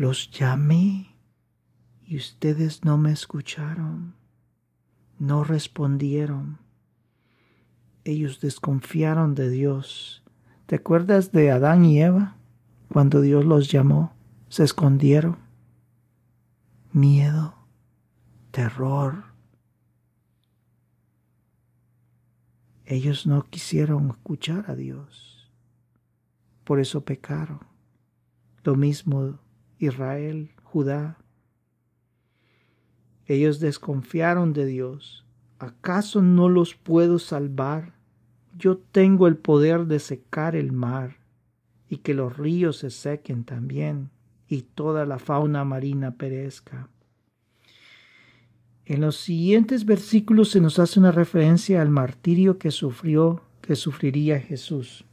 los 0.00 0.30
llamé 0.30 1.14
y 2.06 2.16
ustedes 2.16 2.86
no 2.86 2.96
me 2.96 3.12
escucharon, 3.12 4.14
no 5.18 5.44
respondieron. 5.44 6.58
Ellos 8.04 8.40
desconfiaron 8.40 9.34
de 9.34 9.50
Dios. 9.50 10.22
¿Te 10.64 10.76
acuerdas 10.76 11.32
de 11.32 11.50
Adán 11.50 11.84
y 11.84 12.00
Eva? 12.00 12.38
Cuando 12.90 13.20
Dios 13.20 13.44
los 13.44 13.70
llamó, 13.70 14.14
se 14.48 14.64
escondieron 14.64 15.36
miedo, 16.92 17.54
terror. 18.52 19.24
Ellos 22.86 23.26
no 23.26 23.44
quisieron 23.50 24.08
escuchar 24.08 24.64
a 24.70 24.74
Dios, 24.74 25.52
por 26.64 26.80
eso 26.80 27.04
pecaron. 27.04 27.60
Lo 28.64 28.76
mismo 28.76 29.38
Israel, 29.80 30.50
Judá. 30.62 31.16
Ellos 33.26 33.60
desconfiaron 33.60 34.52
de 34.52 34.66
Dios. 34.66 35.24
¿Acaso 35.58 36.22
no 36.22 36.48
los 36.48 36.74
puedo 36.74 37.18
salvar? 37.18 37.94
Yo 38.58 38.76
tengo 38.76 39.26
el 39.26 39.36
poder 39.36 39.86
de 39.86 39.98
secar 39.98 40.54
el 40.54 40.72
mar 40.72 41.16
y 41.88 41.98
que 41.98 42.14
los 42.14 42.36
ríos 42.36 42.78
se 42.78 42.90
sequen 42.90 43.44
también 43.44 44.10
y 44.48 44.62
toda 44.62 45.06
la 45.06 45.18
fauna 45.18 45.64
marina 45.64 46.12
perezca. 46.12 46.88
En 48.84 49.00
los 49.00 49.16
siguientes 49.16 49.86
versículos 49.86 50.50
se 50.50 50.60
nos 50.60 50.78
hace 50.78 51.00
una 51.00 51.12
referencia 51.12 51.80
al 51.80 51.88
martirio 51.88 52.58
que 52.58 52.70
sufrió, 52.70 53.42
que 53.62 53.76
sufriría 53.76 54.40
Jesús. 54.40 55.04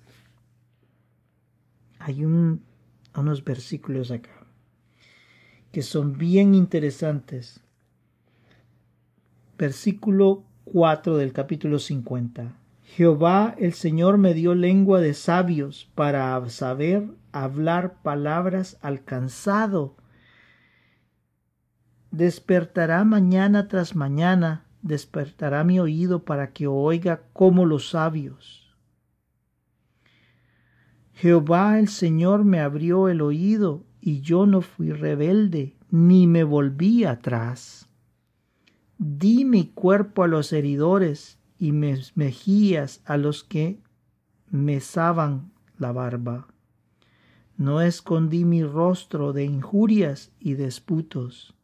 Hay 2.00 2.26
unos 2.26 3.44
versículos 3.44 4.12
acá 4.12 4.37
que 5.78 5.84
son 5.84 6.18
bien 6.18 6.56
interesantes. 6.56 7.60
Versículo 9.60 10.44
4 10.66 11.18
del 11.18 11.34
capítulo 11.34 11.78
50. 11.78 12.56
Jehová 12.82 13.54
el 13.60 13.74
Señor 13.74 14.18
me 14.18 14.34
dio 14.34 14.56
lengua 14.56 15.02
de 15.02 15.14
sabios 15.14 15.88
para 15.94 16.44
saber 16.50 17.06
hablar 17.32 18.02
palabras 18.02 18.80
al 18.82 19.04
cansado. 19.04 19.96
Despertará 22.10 23.04
mañana 23.04 23.68
tras 23.68 23.96
mañana, 23.96 24.66
despertará 24.82 25.64
mi 25.64 25.80
oído 25.80 26.26
para 26.26 26.54
que 26.54 26.66
oiga 26.66 27.22
como 27.34 27.68
los 27.68 27.92
sabios. 27.92 28.76
Jehová 31.14 31.78
el 31.78 31.88
Señor 31.88 32.46
me 32.46 32.62
abrió 32.62 33.10
el 33.10 33.22
oído 33.22 33.87
y 34.02 34.22
yo 34.22 34.46
no 34.46 34.62
fui 34.62 34.92
rebelde, 34.92 35.76
ni 35.90 36.28
me 36.28 36.44
volví 36.44 37.04
atrás. 37.04 37.88
Di 38.98 39.46
mi 39.46 39.68
cuerpo 39.68 40.24
a 40.24 40.28
los 40.28 40.54
heridores 40.54 41.40
y 41.60 41.72
mis 41.72 42.16
mejillas 42.16 43.02
a 43.06 43.18
los 43.18 43.44
que 43.44 43.80
mesaban 44.50 45.52
la 45.78 45.92
barba. 45.92 46.48
No 47.58 47.82
escondí 47.82 48.46
mi 48.46 48.64
rostro 48.64 49.34
de 49.34 49.46
injurias 49.46 50.32
y 50.40 50.54
disputos. 50.54 51.56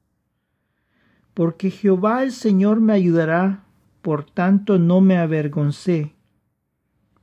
Porque 1.33 1.71
Jehová 1.71 2.23
el 2.23 2.31
Señor 2.31 2.81
me 2.81 2.93
ayudará, 2.93 3.63
por 4.01 4.25
tanto 4.25 4.79
no 4.79 5.01
me 5.01 5.17
avergoncé. 5.17 6.13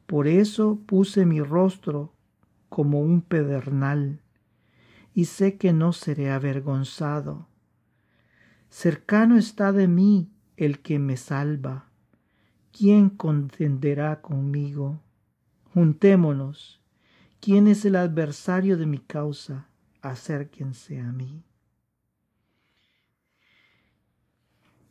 Por 0.07 0.27
eso 0.27 0.81
puse 0.87 1.27
mi 1.27 1.41
rostro 1.41 2.13
como 2.69 3.01
un 3.01 3.21
pedernal, 3.21 4.21
y 5.15 5.27
sé 5.27 5.57
que 5.57 5.73
no 5.73 5.93
seré 5.93 6.31
avergonzado. 6.31 7.49
Cercano 8.69 9.37
está 9.37 9.73
de 9.73 9.89
mí 9.89 10.31
el 10.57 10.81
que 10.81 10.99
me 10.99 11.17
salva. 11.17 11.91
¿Quién 12.73 13.11
contenderá 13.11 14.21
conmigo? 14.21 15.01
Juntémonos. 15.75 16.81
¿Quién 17.41 17.67
es 17.67 17.85
el 17.85 17.97
adversario 17.97 18.77
de 18.77 18.87
mi 18.87 18.99
causa? 18.99 19.69
Acérquense 20.03 21.01
a 21.01 21.11
mí. 21.13 21.43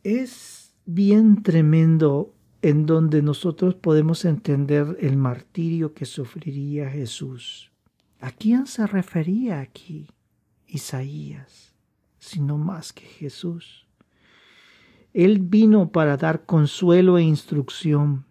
Es 0.02 0.74
bien 0.84 1.42
tremendo 1.42 2.34
en 2.62 2.86
donde 2.86 3.22
nosotros 3.22 3.74
podemos 3.74 4.24
entender 4.24 4.96
el 5.00 5.16
martirio 5.16 5.94
que 5.94 6.04
sufriría 6.04 6.90
Jesús. 6.90 7.69
¿A 8.22 8.32
quién 8.32 8.66
se 8.66 8.86
refería 8.86 9.60
aquí 9.60 10.06
Isaías, 10.66 11.74
sino 12.18 12.58
más 12.58 12.92
que 12.92 13.06
Jesús? 13.06 13.86
Él 15.14 15.38
vino 15.38 15.90
para 15.90 16.18
dar 16.18 16.44
consuelo 16.44 17.16
e 17.16 17.22
instrucción, 17.22 18.26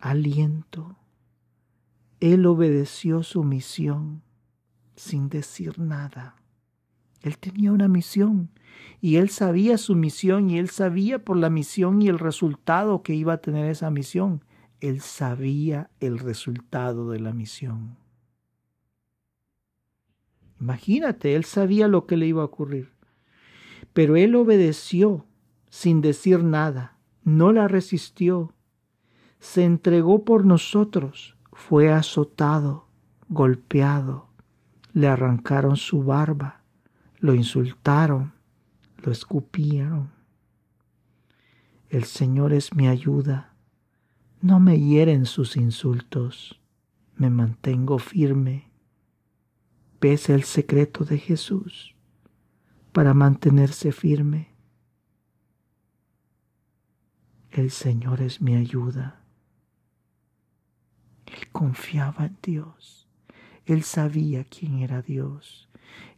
aliento. 0.00 0.96
Él 2.18 2.46
obedeció 2.46 3.22
su 3.22 3.44
misión 3.44 4.22
sin 4.96 5.28
decir 5.28 5.78
nada. 5.78 6.34
Él 7.22 7.38
tenía 7.38 7.70
una 7.70 7.86
misión 7.86 8.50
y 9.00 9.16
él 9.16 9.30
sabía 9.30 9.78
su 9.78 9.94
misión 9.94 10.50
y 10.50 10.58
él 10.58 10.68
sabía 10.68 11.24
por 11.24 11.36
la 11.36 11.48
misión 11.48 12.02
y 12.02 12.08
el 12.08 12.18
resultado 12.18 13.04
que 13.04 13.14
iba 13.14 13.34
a 13.34 13.40
tener 13.40 13.70
esa 13.70 13.90
misión. 13.92 14.44
Él 14.80 15.00
sabía 15.00 15.90
el 16.00 16.18
resultado 16.18 17.10
de 17.10 17.20
la 17.20 17.32
misión. 17.32 18.07
Imagínate, 20.60 21.34
él 21.34 21.44
sabía 21.44 21.88
lo 21.88 22.06
que 22.06 22.16
le 22.16 22.26
iba 22.26 22.42
a 22.42 22.46
ocurrir. 22.46 22.92
Pero 23.92 24.16
él 24.16 24.34
obedeció 24.34 25.24
sin 25.70 26.00
decir 26.00 26.42
nada, 26.42 26.96
no 27.24 27.52
la 27.52 27.68
resistió, 27.68 28.54
se 29.38 29.64
entregó 29.64 30.24
por 30.24 30.44
nosotros, 30.44 31.36
fue 31.52 31.92
azotado, 31.92 32.88
golpeado, 33.28 34.28
le 34.92 35.08
arrancaron 35.08 35.76
su 35.76 36.02
barba, 36.02 36.62
lo 37.18 37.34
insultaron, 37.34 38.32
lo 38.96 39.12
escupieron. 39.12 40.10
El 41.90 42.04
Señor 42.04 42.52
es 42.52 42.74
mi 42.74 42.88
ayuda, 42.88 43.54
no 44.40 44.60
me 44.60 44.78
hieren 44.80 45.26
sus 45.26 45.56
insultos, 45.56 46.60
me 47.16 47.30
mantengo 47.30 47.98
firme. 47.98 48.67
Pese 49.98 50.34
el 50.34 50.44
secreto 50.44 51.04
de 51.04 51.18
Jesús 51.18 51.94
para 52.92 53.14
mantenerse 53.14 53.92
firme. 53.92 54.54
El 57.50 57.70
Señor 57.70 58.20
es 58.20 58.40
mi 58.40 58.54
ayuda. 58.54 59.24
Él 61.26 61.48
confiaba 61.50 62.26
en 62.26 62.38
Dios. 62.42 63.08
Él 63.66 63.82
sabía 63.82 64.44
quién 64.44 64.78
era 64.78 65.02
Dios. 65.02 65.68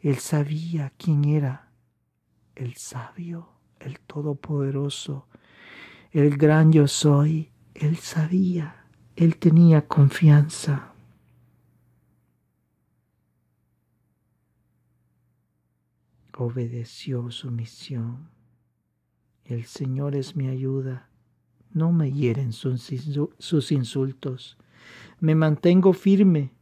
Él 0.00 0.16
sabía 0.18 0.92
quién 0.96 1.24
era 1.24 1.70
el 2.54 2.74
sabio, 2.76 3.48
el 3.78 3.98
todopoderoso, 4.00 5.26
el 6.12 6.36
gran 6.36 6.72
yo 6.72 6.86
soy. 6.86 7.50
Él 7.74 7.96
sabía, 7.96 8.84
él 9.16 9.36
tenía 9.38 9.86
confianza. 9.86 10.89
Obedeció 16.40 17.30
su 17.30 17.50
misión. 17.50 18.30
El 19.44 19.64
Señor 19.64 20.14
es 20.14 20.36
mi 20.36 20.48
ayuda 20.48 21.10
no 21.72 21.92
me 21.92 22.10
hieren 22.10 22.52
sus, 22.52 23.72
insultos. 23.72 24.58
Me 25.20 25.34
mantengo 25.34 25.92
firme. 25.92 26.52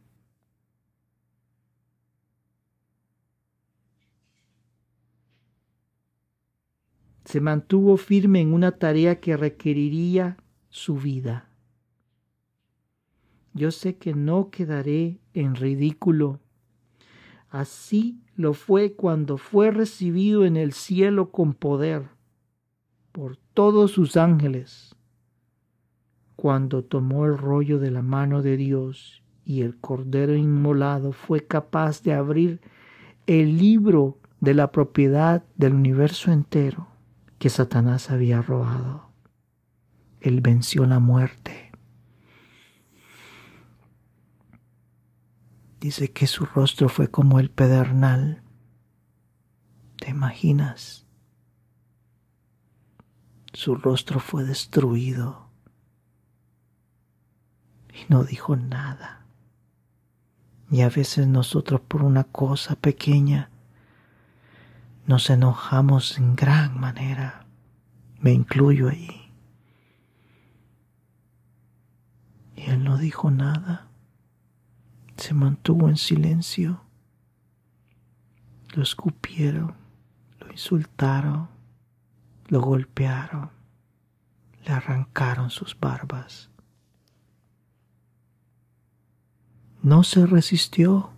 Se 7.25 7.41
mantuvo 7.41 7.97
firme 7.97 8.41
en 8.41 8.53
una 8.53 8.71
tarea 8.71 9.19
que 9.19 9.37
requeriría 9.37 10.37
su 10.69 10.95
vida. 10.95 11.49
Yo 13.53 13.71
sé 13.71 13.97
que 13.97 14.13
no 14.13 14.49
quedaré 14.49 15.19
en 15.33 15.55
ridículo. 15.55 16.39
Así 17.49 18.21
lo 18.35 18.53
fue 18.53 18.93
cuando 18.93 19.37
fue 19.37 19.71
recibido 19.71 20.45
en 20.45 20.55
el 20.57 20.73
cielo 20.73 21.31
con 21.31 21.53
poder 21.53 22.09
por 23.11 23.37
todos 23.53 23.91
sus 23.91 24.17
ángeles 24.17 24.95
cuando 26.39 26.85
tomó 26.85 27.25
el 27.25 27.37
rollo 27.37 27.79
de 27.79 27.91
la 27.91 28.01
mano 28.01 28.41
de 28.41 28.55
Dios 28.55 29.21
y 29.43 29.61
el 29.61 29.77
cordero 29.77 30.35
inmolado 30.35 31.11
fue 31.11 31.45
capaz 31.45 32.01
de 32.01 32.13
abrir 32.13 32.61
el 33.27 33.57
libro 33.57 34.19
de 34.39 34.53
la 34.53 34.71
propiedad 34.71 35.43
del 35.57 35.73
universo 35.73 36.31
entero 36.31 36.87
que 37.39 37.49
Satanás 37.49 38.09
había 38.09 38.41
robado. 38.41 39.09
Él 40.21 40.39
venció 40.39 40.85
la 40.85 40.99
muerte. 40.99 41.68
Dice 45.79 46.11
que 46.11 46.27
su 46.27 46.45
rostro 46.45 46.89
fue 46.89 47.09
como 47.09 47.39
el 47.39 47.49
pedernal. 47.49 48.43
¿Te 49.97 50.09
imaginas? 50.09 51.05
Su 53.53 53.75
rostro 53.75 54.19
fue 54.19 54.43
destruido 54.43 55.49
y 57.93 58.11
no 58.11 58.23
dijo 58.23 58.55
nada. 58.55 59.25
Y 60.71 60.81
a 60.81 60.89
veces 60.89 61.27
nosotros 61.27 61.81
por 61.81 62.03
una 62.03 62.25
cosa 62.25 62.75
pequeña 62.75 63.49
nos 65.07 65.29
enojamos 65.29 66.17
en 66.17 66.35
gran 66.35 66.79
manera. 66.79 67.45
Me 68.19 68.33
incluyo 68.33 68.89
ahí. 68.89 69.33
Y 72.55 72.69
él 72.69 72.83
no 72.83 72.97
dijo 72.97 73.31
nada. 73.31 73.88
Se 75.19 75.33
mantuvo 75.33 75.89
en 75.89 75.97
silencio. 75.97 76.81
Lo 78.73 78.81
escupieron, 78.81 79.75
lo 80.39 80.51
insultaron, 80.51 81.49
lo 82.47 82.61
golpearon, 82.61 83.51
le 84.65 84.71
arrancaron 84.71 85.49
sus 85.49 85.79
barbas. 85.79 86.49
no 89.81 90.03
se 90.03 90.25
resistió, 90.25 91.11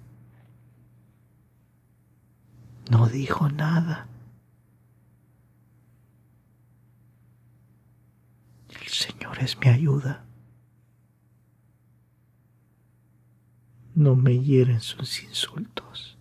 no 2.89 3.07
dijo 3.07 3.49
nada. 3.49 4.07
El 8.69 8.87
Señor 8.87 9.39
es 9.39 9.57
mi 9.57 9.67
ayuda. 9.67 10.23
No 13.95 14.15
me 14.15 14.39
hieren 14.39 14.79
sus 14.79 15.23
insultos. 15.23 16.17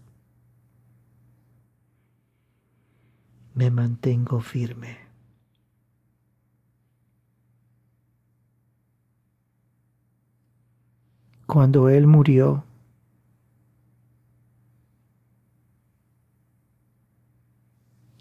Me 3.54 3.70
mantengo 3.70 4.40
firme. 4.40 5.10
cuando 11.50 11.88
él 11.88 12.06
murió, 12.06 12.62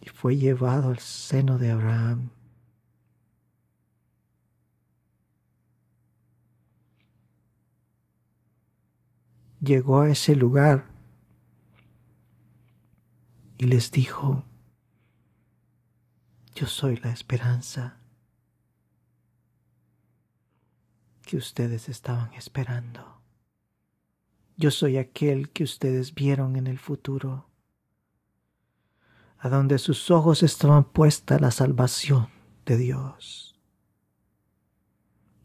y 0.01 0.09
fue 0.09 0.35
llevado 0.35 0.89
al 0.89 0.97
seno 0.97 1.59
de 1.59 1.69
Abraham, 1.69 2.31
llegó 9.61 10.01
a 10.01 10.09
ese 10.09 10.35
lugar 10.35 10.85
y 13.57 13.65
les 13.65 13.91
dijo, 13.91 14.43
yo 16.55 16.67
soy 16.67 16.97
la 16.97 17.11
esperanza 17.11 17.97
que 21.25 21.37
ustedes 21.37 21.89
estaban 21.89 22.33
esperando. 22.33 23.21
Yo 24.57 24.71
soy 24.71 24.97
aquel 24.97 25.51
que 25.51 25.63
ustedes 25.63 26.13
vieron 26.13 26.55
en 26.55 26.67
el 26.67 26.79
futuro, 26.79 27.49
a 29.37 29.47
donde 29.47 29.77
sus 29.77 30.11
ojos 30.11 30.43
estaban 30.43 30.83
puesta 30.83 31.39
la 31.39 31.51
salvación 31.51 32.29
de 32.65 32.77
Dios. 32.77 33.55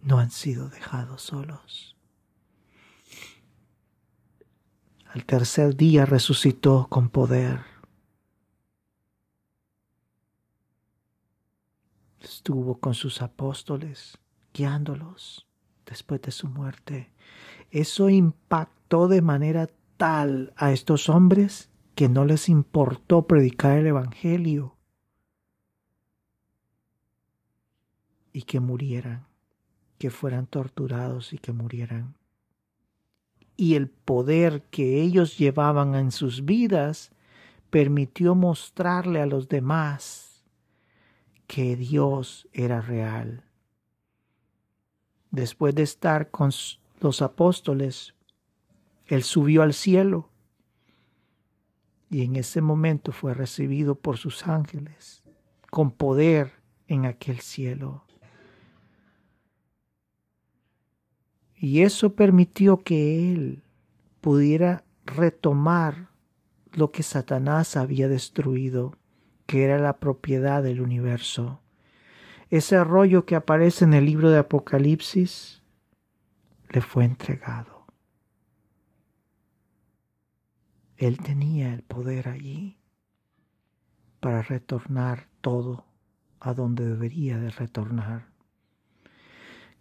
No 0.02 0.18
han 0.18 0.30
sido 0.30 0.68
dejados 0.68 1.22
solos. 1.22 1.93
Al 5.14 5.24
tercer 5.26 5.76
día 5.76 6.06
resucitó 6.06 6.88
con 6.90 7.08
poder. 7.08 7.60
Estuvo 12.18 12.80
con 12.80 12.94
sus 12.94 13.22
apóstoles, 13.22 14.18
guiándolos 14.52 15.46
después 15.86 16.20
de 16.22 16.32
su 16.32 16.48
muerte. 16.48 17.12
Eso 17.70 18.10
impactó 18.10 19.06
de 19.06 19.22
manera 19.22 19.68
tal 19.96 20.52
a 20.56 20.72
estos 20.72 21.08
hombres 21.08 21.70
que 21.94 22.08
no 22.08 22.24
les 22.24 22.48
importó 22.48 23.28
predicar 23.28 23.78
el 23.78 23.86
Evangelio 23.86 24.74
y 28.32 28.42
que 28.42 28.58
murieran, 28.58 29.28
que 29.96 30.10
fueran 30.10 30.48
torturados 30.48 31.32
y 31.32 31.38
que 31.38 31.52
murieran 31.52 32.16
y 33.56 33.74
el 33.74 33.88
poder 33.88 34.62
que 34.70 35.00
ellos 35.00 35.38
llevaban 35.38 35.94
en 35.94 36.10
sus 36.10 36.44
vidas 36.44 37.12
permitió 37.70 38.34
mostrarle 38.34 39.20
a 39.20 39.26
los 39.26 39.48
demás 39.48 40.44
que 41.46 41.76
Dios 41.76 42.48
era 42.52 42.80
real. 42.80 43.44
Después 45.30 45.74
de 45.74 45.82
estar 45.82 46.30
con 46.30 46.50
los 47.00 47.22
apóstoles, 47.22 48.14
Él 49.06 49.22
subió 49.22 49.62
al 49.62 49.74
cielo 49.74 50.30
y 52.10 52.22
en 52.22 52.36
ese 52.36 52.60
momento 52.60 53.10
fue 53.10 53.34
recibido 53.34 53.96
por 53.96 54.18
sus 54.18 54.46
ángeles 54.46 55.24
con 55.70 55.90
poder 55.90 56.52
en 56.86 57.06
aquel 57.06 57.40
cielo. 57.40 58.04
Y 61.56 61.82
eso 61.82 62.14
permitió 62.14 62.82
que 62.82 63.32
él 63.32 63.62
pudiera 64.20 64.84
retomar 65.06 66.08
lo 66.72 66.90
que 66.90 67.02
Satanás 67.02 67.76
había 67.76 68.08
destruido, 68.08 68.96
que 69.46 69.64
era 69.64 69.78
la 69.78 69.98
propiedad 69.98 70.62
del 70.62 70.80
universo. 70.80 71.60
Ese 72.50 72.82
rollo 72.82 73.24
que 73.24 73.36
aparece 73.36 73.84
en 73.84 73.94
el 73.94 74.06
libro 74.06 74.30
de 74.30 74.38
Apocalipsis 74.38 75.62
le 76.70 76.80
fue 76.80 77.04
entregado. 77.04 77.86
Él 80.96 81.18
tenía 81.18 81.74
el 81.74 81.82
poder 81.82 82.28
allí 82.28 82.78
para 84.20 84.42
retornar 84.42 85.28
todo 85.40 85.86
a 86.40 86.54
donde 86.54 86.86
debería 86.86 87.38
de 87.38 87.50
retornar. 87.50 88.33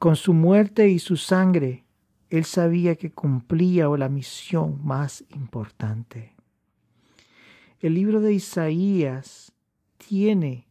Con 0.03 0.17
su 0.17 0.33
muerte 0.33 0.89
y 0.89 0.99
su 0.99 1.15
sangre, 1.15 1.85
él 2.29 2.43
sabía 2.43 2.97
que 2.97 3.13
cumplía 3.13 3.87
la 3.87 4.09
misión 4.09 4.85
más 4.85 5.23
importante. 5.29 6.35
El 7.79 7.93
libro 7.93 8.19
de 8.19 8.33
Isaías 8.33 9.53
tiene 9.97 10.67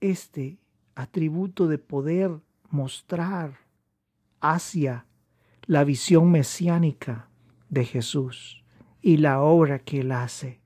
este 0.00 0.58
atributo 0.96 1.68
de 1.68 1.78
poder 1.78 2.40
mostrar 2.70 3.56
hacia 4.40 5.06
la 5.66 5.84
visión 5.84 6.32
mesiánica 6.32 7.30
de 7.68 7.84
Jesús 7.84 8.64
y 9.00 9.18
la 9.18 9.42
obra 9.42 9.78
que 9.78 10.00
él 10.00 10.10
hace. 10.10 10.60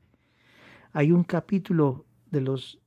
Hay 0.95 1.12
un 1.12 1.25
capítulo 1.25 2.07
de 2.31 2.41
los 2.41 2.82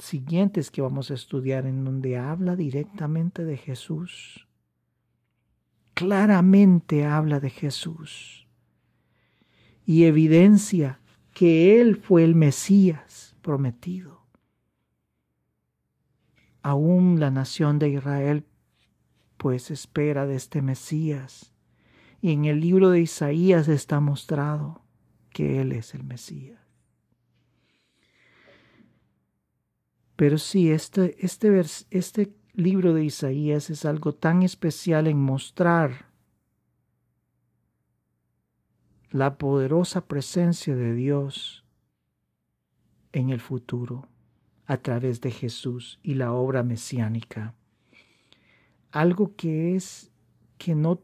siguientes 0.00 0.70
que 0.70 0.82
vamos 0.82 1.10
a 1.10 1.14
estudiar 1.14 1.66
en 1.66 1.84
donde 1.84 2.18
habla 2.18 2.56
directamente 2.56 3.44
de 3.44 3.56
Jesús. 3.56 4.46
Claramente 5.94 7.04
habla 7.04 7.40
de 7.40 7.50
Jesús 7.50 8.46
y 9.84 10.04
evidencia 10.04 11.00
que 11.32 11.80
Él 11.80 11.96
fue 11.96 12.24
el 12.24 12.34
Mesías 12.34 13.36
prometido. 13.42 14.26
Aún 16.62 17.18
la 17.20 17.30
nación 17.30 17.78
de 17.78 17.88
Israel 17.88 18.44
pues 19.38 19.70
espera 19.70 20.26
de 20.26 20.34
este 20.34 20.62
Mesías 20.62 21.54
y 22.20 22.32
en 22.32 22.44
el 22.44 22.60
libro 22.60 22.90
de 22.90 23.00
Isaías 23.00 23.68
está 23.68 24.00
mostrado 24.00 24.82
que 25.30 25.60
Él 25.60 25.72
es 25.72 25.94
el 25.94 26.04
Mesías. 26.04 26.67
Pero 30.18 30.36
sí, 30.36 30.72
este, 30.72 31.14
este, 31.24 31.62
este 31.90 32.34
libro 32.52 32.92
de 32.92 33.04
Isaías 33.04 33.70
es 33.70 33.84
algo 33.84 34.16
tan 34.16 34.42
especial 34.42 35.06
en 35.06 35.16
mostrar 35.16 36.06
la 39.10 39.38
poderosa 39.38 40.08
presencia 40.08 40.74
de 40.74 40.92
Dios 40.92 41.64
en 43.12 43.30
el 43.30 43.38
futuro 43.38 44.08
a 44.66 44.78
través 44.78 45.20
de 45.20 45.30
Jesús 45.30 46.00
y 46.02 46.14
la 46.14 46.32
obra 46.32 46.64
mesiánica. 46.64 47.54
Algo 48.90 49.36
que 49.36 49.76
es 49.76 50.10
que 50.56 50.74
no 50.74 51.00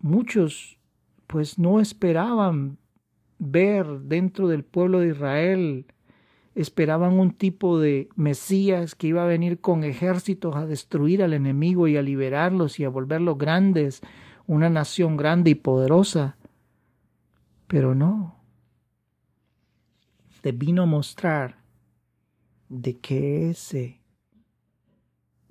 muchos 0.00 0.78
pues 1.26 1.58
no 1.58 1.80
esperaban 1.80 2.76
ver 3.38 3.86
dentro 4.00 4.46
del 4.46 4.62
pueblo 4.62 4.98
de 4.98 5.08
Israel 5.08 5.86
esperaban 6.54 7.18
un 7.18 7.32
tipo 7.32 7.78
de 7.78 8.08
Mesías 8.14 8.94
que 8.94 9.08
iba 9.08 9.22
a 9.22 9.26
venir 9.26 9.60
con 9.60 9.84
ejércitos 9.84 10.54
a 10.56 10.66
destruir 10.66 11.22
al 11.22 11.32
enemigo 11.32 11.88
y 11.88 11.96
a 11.96 12.02
liberarlos 12.02 12.78
y 12.78 12.84
a 12.84 12.88
volverlos 12.88 13.38
grandes, 13.38 14.00
una 14.46 14.70
nación 14.70 15.16
grande 15.16 15.50
y 15.50 15.54
poderosa. 15.54 16.36
Pero 17.66 17.94
no. 17.94 18.36
Te 20.42 20.52
vino 20.52 20.82
a 20.82 20.86
mostrar 20.86 21.56
de 22.68 22.98
que 22.98 23.50
ese 23.50 24.00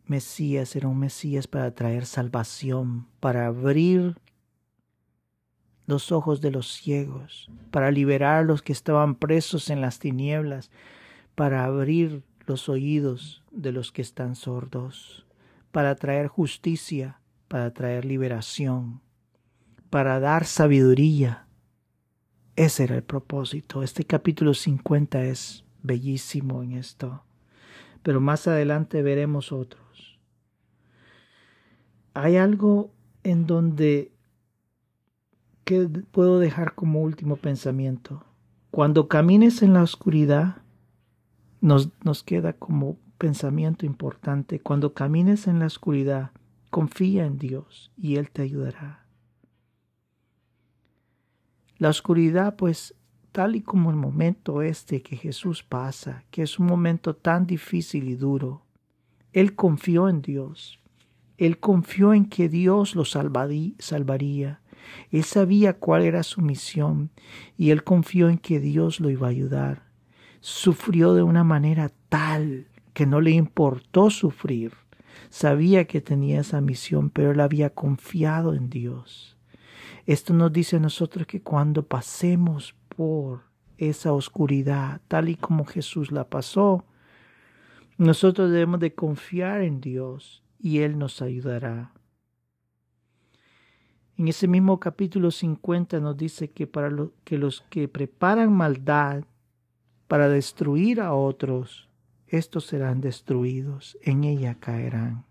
Mesías 0.05 0.75
era 0.75 0.87
un 0.87 0.99
Mesías 0.99 1.47
para 1.47 1.73
traer 1.73 2.05
salvación, 2.05 3.07
para 3.19 3.47
abrir 3.47 4.15
los 5.85 6.11
ojos 6.11 6.41
de 6.41 6.51
los 6.51 6.71
ciegos, 6.71 7.49
para 7.71 7.91
liberar 7.91 8.39
a 8.39 8.43
los 8.43 8.61
que 8.61 8.73
estaban 8.73 9.15
presos 9.15 9.69
en 9.69 9.81
las 9.81 9.99
tinieblas, 9.99 10.71
para 11.35 11.65
abrir 11.65 12.23
los 12.45 12.69
oídos 12.69 13.43
de 13.51 13.71
los 13.71 13.91
que 13.91 14.01
están 14.01 14.35
sordos, 14.35 15.25
para 15.71 15.95
traer 15.95 16.27
justicia, 16.27 17.19
para 17.47 17.73
traer 17.73 18.05
liberación, 18.05 19.01
para 19.89 20.19
dar 20.19 20.45
sabiduría. 20.45 21.47
Ese 22.55 22.85
era 22.85 22.95
el 22.95 23.03
propósito. 23.03 23.83
Este 23.83 24.05
capítulo 24.05 24.53
50 24.53 25.23
es 25.25 25.65
bellísimo 25.81 26.63
en 26.63 26.73
esto, 26.73 27.23
pero 28.03 28.21
más 28.21 28.47
adelante 28.47 29.01
veremos 29.01 29.51
otros. 29.51 30.19
Hay 32.13 32.37
algo 32.37 32.91
en 33.23 33.47
donde 33.47 34.12
que 35.63 35.87
puedo 35.87 36.39
dejar 36.39 36.75
como 36.75 37.01
último 37.01 37.37
pensamiento. 37.37 38.23
Cuando 38.71 39.07
camines 39.07 39.61
en 39.61 39.73
la 39.73 39.83
oscuridad, 39.83 40.57
nos, 41.61 41.89
nos 42.03 42.23
queda 42.23 42.53
como 42.53 42.97
pensamiento 43.17 43.85
importante. 43.85 44.59
Cuando 44.59 44.93
camines 44.93 45.47
en 45.47 45.59
la 45.59 45.67
oscuridad, 45.67 46.31
confía 46.69 47.25
en 47.25 47.37
Dios 47.37 47.91
y 47.95 48.17
Él 48.17 48.29
te 48.31 48.41
ayudará. 48.41 49.05
La 51.77 51.89
oscuridad, 51.89 52.55
pues, 52.55 52.95
tal 53.31 53.55
y 53.55 53.61
como 53.61 53.89
el 53.89 53.95
momento 53.95 54.61
este 54.61 55.01
que 55.01 55.17
Jesús 55.17 55.63
pasa, 55.63 56.23
que 56.31 56.43
es 56.43 56.59
un 56.59 56.65
momento 56.65 57.15
tan 57.15 57.45
difícil 57.45 58.09
y 58.09 58.15
duro, 58.15 58.63
Él 59.33 59.55
confió 59.55 60.09
en 60.09 60.21
Dios 60.21 60.79
Él 61.37 61.59
confió 61.59 62.13
en 62.13 62.25
que 62.25 62.47
Dios 62.47 62.95
lo 62.95 63.05
salvaría. 63.05 64.61
Él 65.11 65.23
sabía 65.23 65.73
cuál 65.73 66.03
era 66.03 66.23
su 66.23 66.41
misión 66.41 67.11
y 67.57 67.71
él 67.71 67.83
confió 67.83 68.29
en 68.29 68.37
que 68.37 68.59
Dios 68.59 68.99
lo 68.99 69.09
iba 69.09 69.27
a 69.27 69.31
ayudar. 69.31 69.83
Sufrió 70.39 71.13
de 71.13 71.23
una 71.23 71.43
manera 71.43 71.91
tal 72.09 72.67
que 72.93 73.05
no 73.05 73.21
le 73.21 73.31
importó 73.31 74.09
sufrir. 74.09 74.73
Sabía 75.29 75.85
que 75.85 76.01
tenía 76.01 76.41
esa 76.41 76.61
misión, 76.61 77.09
pero 77.09 77.31
él 77.31 77.39
había 77.39 77.69
confiado 77.69 78.53
en 78.53 78.69
Dios. 78.69 79.37
Esto 80.05 80.33
nos 80.33 80.51
dice 80.51 80.75
a 80.75 80.79
nosotros 80.79 81.25
que 81.27 81.41
cuando 81.41 81.87
pasemos 81.87 82.75
por 82.89 83.43
esa 83.77 84.13
oscuridad, 84.13 85.01
tal 85.07 85.29
y 85.29 85.35
como 85.35 85.65
Jesús 85.65 86.11
la 86.11 86.29
pasó, 86.29 86.85
nosotros 87.97 88.51
debemos 88.51 88.79
de 88.79 88.93
confiar 88.93 89.61
en 89.61 89.79
Dios 89.79 90.43
y 90.59 90.79
Él 90.79 90.97
nos 90.97 91.21
ayudará. 91.21 91.93
En 94.17 94.27
ese 94.27 94.47
mismo 94.47 94.79
capítulo 94.79 95.31
50 95.31 95.99
nos 95.99 96.15
dice 96.15 96.49
que 96.49 96.67
para 96.67 96.89
los 96.89 97.61
que 97.69 97.87
preparan 97.87 98.53
maldad 98.53 99.23
para 100.07 100.29
destruir 100.29 101.01
a 101.01 101.13
otros, 101.13 101.89
estos 102.27 102.65
serán 102.65 103.01
destruidos, 103.01 103.97
en 104.03 104.23
ella 104.23 104.55
caerán. 104.59 105.25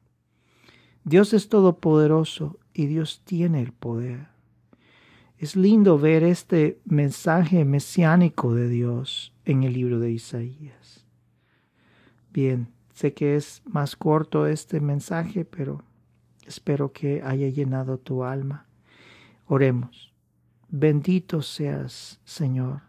Dios 1.05 1.33
es 1.33 1.49
todopoderoso 1.49 2.59
y 2.75 2.87
Dios 2.87 3.23
tiene 3.25 3.61
el 3.63 3.73
poder. 3.73 4.29
Es 5.39 5.57
lindo 5.57 5.99
ver 5.99 6.23
este 6.25 6.81
mensaje 6.85 7.65
mesiánico 7.65 8.55
de 8.55 8.69
Dios 8.69 9.33
en 9.45 9.63
el 9.63 9.73
libro 9.73 9.99
de 10.01 10.13
Isaías. 10.13 11.05
Bien, 12.33 12.69
sé 12.95 13.15
que 13.15 13.37
es 13.37 13.63
más 13.65 13.97
corto 13.97 14.47
este 14.47 14.81
mensaje, 14.81 15.45
pero 15.45 15.83
espero 16.47 16.93
que 16.93 17.23
haya 17.23 17.49
llenado 17.49 17.99
tu 17.99 18.25
alma. 18.25 18.67
Oremos. 19.55 20.11
Bendito 20.71 21.43
seas, 21.43 22.19
Señor, 22.25 22.81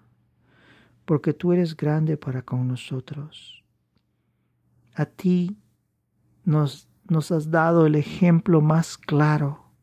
porque 1.03 1.33
tú 1.33 1.51
eres 1.51 1.75
grande 1.75 2.15
para 2.15 2.41
con 2.41 2.69
nosotros. 2.69 3.65
A 4.95 5.05
ti 5.05 5.57
nos, 6.45 6.87
nos 7.09 7.33
has 7.33 7.51
dado 7.51 7.85
el 7.85 7.95
ejemplo 7.95 8.61
más 8.61 8.97
claro 8.97 9.73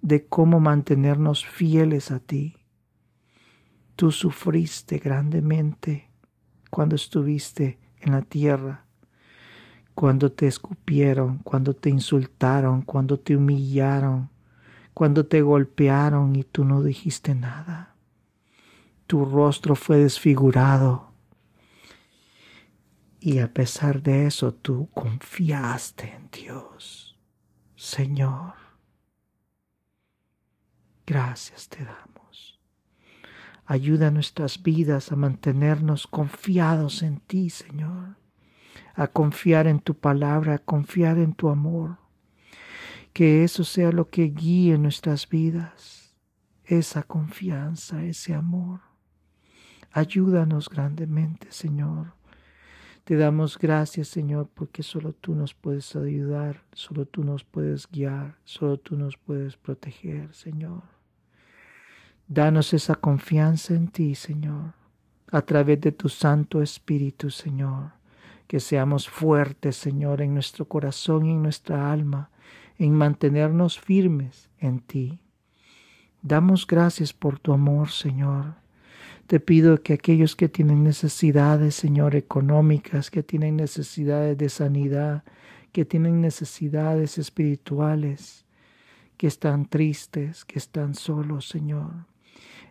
de 0.00 0.28
cómo 0.28 0.60
mantenernos 0.60 1.44
fieles 1.44 2.12
a 2.12 2.20
ti. 2.20 2.54
Tú 3.96 4.12
sufriste 4.12 4.98
grandemente 4.98 6.08
cuando 6.70 6.94
estuviste 6.94 7.80
en 7.98 8.12
la 8.12 8.22
tierra, 8.22 8.86
cuando 9.92 10.30
te 10.30 10.46
escupieron, 10.46 11.38
cuando 11.38 11.74
te 11.74 11.90
insultaron, 11.90 12.82
cuando 12.82 13.18
te 13.18 13.34
humillaron, 13.34 14.30
cuando 14.98 15.26
te 15.26 15.42
golpearon 15.42 16.34
y 16.34 16.42
tú 16.42 16.64
no 16.64 16.82
dijiste 16.82 17.32
nada. 17.32 17.94
Tu 19.06 19.24
rostro 19.24 19.76
fue 19.76 19.98
desfigurado. 19.98 21.12
Y 23.20 23.38
a 23.38 23.54
pesar 23.54 24.02
de 24.02 24.26
eso 24.26 24.52
tú 24.52 24.88
confiaste 24.92 26.12
en 26.12 26.28
Dios. 26.32 27.16
Señor, 27.76 28.54
Gracias 31.06 31.68
te 31.68 31.84
damos. 31.84 32.58
Ayuda 33.66 34.08
a 34.08 34.10
nuestras 34.10 34.64
vidas 34.64 35.12
a 35.12 35.16
mantenernos 35.16 36.08
confiados 36.08 37.04
en 37.04 37.20
ti, 37.20 37.50
Señor, 37.50 38.16
a 38.96 39.06
confiar 39.06 39.68
en 39.68 39.78
tu 39.78 39.94
palabra, 39.94 40.54
a 40.54 40.58
confiar 40.58 41.18
en 41.18 41.34
tu 41.34 41.50
amor. 41.50 42.07
Que 43.18 43.42
eso 43.42 43.64
sea 43.64 43.90
lo 43.90 44.10
que 44.10 44.26
guíe 44.28 44.78
nuestras 44.78 45.28
vidas, 45.28 46.14
esa 46.64 47.02
confianza, 47.02 48.04
ese 48.04 48.32
amor. 48.32 48.78
Ayúdanos 49.90 50.68
grandemente, 50.68 51.50
Señor. 51.50 52.12
Te 53.02 53.16
damos 53.16 53.58
gracias, 53.58 54.06
Señor, 54.06 54.48
porque 54.54 54.84
solo 54.84 55.14
tú 55.14 55.34
nos 55.34 55.52
puedes 55.52 55.96
ayudar, 55.96 56.62
solo 56.72 57.06
tú 57.06 57.24
nos 57.24 57.42
puedes 57.42 57.88
guiar, 57.90 58.36
solo 58.44 58.78
tú 58.78 58.96
nos 58.96 59.16
puedes 59.16 59.56
proteger, 59.56 60.32
Señor. 60.32 60.84
Danos 62.28 62.72
esa 62.72 62.94
confianza 62.94 63.74
en 63.74 63.88
ti, 63.88 64.14
Señor, 64.14 64.74
a 65.32 65.42
través 65.42 65.80
de 65.80 65.90
tu 65.90 66.08
Santo 66.08 66.62
Espíritu, 66.62 67.30
Señor. 67.30 67.94
Que 68.46 68.60
seamos 68.60 69.08
fuertes, 69.08 69.74
Señor, 69.74 70.22
en 70.22 70.34
nuestro 70.34 70.68
corazón 70.68 71.26
y 71.26 71.32
en 71.32 71.42
nuestra 71.42 71.90
alma, 71.90 72.30
en 72.78 72.94
mantenernos 72.94 73.78
firmes 73.78 74.48
en 74.58 74.80
ti. 74.80 75.18
Damos 76.22 76.66
gracias 76.66 77.12
por 77.12 77.38
tu 77.38 77.52
amor, 77.52 77.90
Señor. 77.90 78.54
Te 79.26 79.40
pido 79.40 79.82
que 79.82 79.92
aquellos 79.92 80.36
que 80.36 80.48
tienen 80.48 80.84
necesidades, 80.84 81.74
Señor, 81.74 82.14
económicas, 82.14 83.10
que 83.10 83.22
tienen 83.22 83.56
necesidades 83.56 84.38
de 84.38 84.48
sanidad, 84.48 85.24
que 85.72 85.84
tienen 85.84 86.20
necesidades 86.20 87.18
espirituales, 87.18 88.46
que 89.16 89.26
están 89.26 89.66
tristes, 89.66 90.44
que 90.44 90.58
están 90.58 90.94
solos, 90.94 91.48
Señor, 91.48 92.06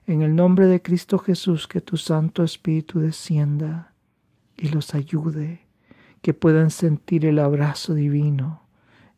en 0.08 0.22
el 0.22 0.36
nombre 0.36 0.66
de 0.68 0.82
Cristo 0.82 1.20
Jesús, 1.20 1.68
que 1.68 1.82
tu 1.82 1.97
Santo 1.97 2.43
Espíritu 2.43 2.99
descienda 2.99 3.93
y 4.55 4.70
los 4.70 4.95
ayude, 4.95 5.68
que 6.22 6.34
puedan 6.34 6.72
sentir 6.72 7.26
el 7.26 7.39
abrazo 7.39 7.93
divino 7.93 8.66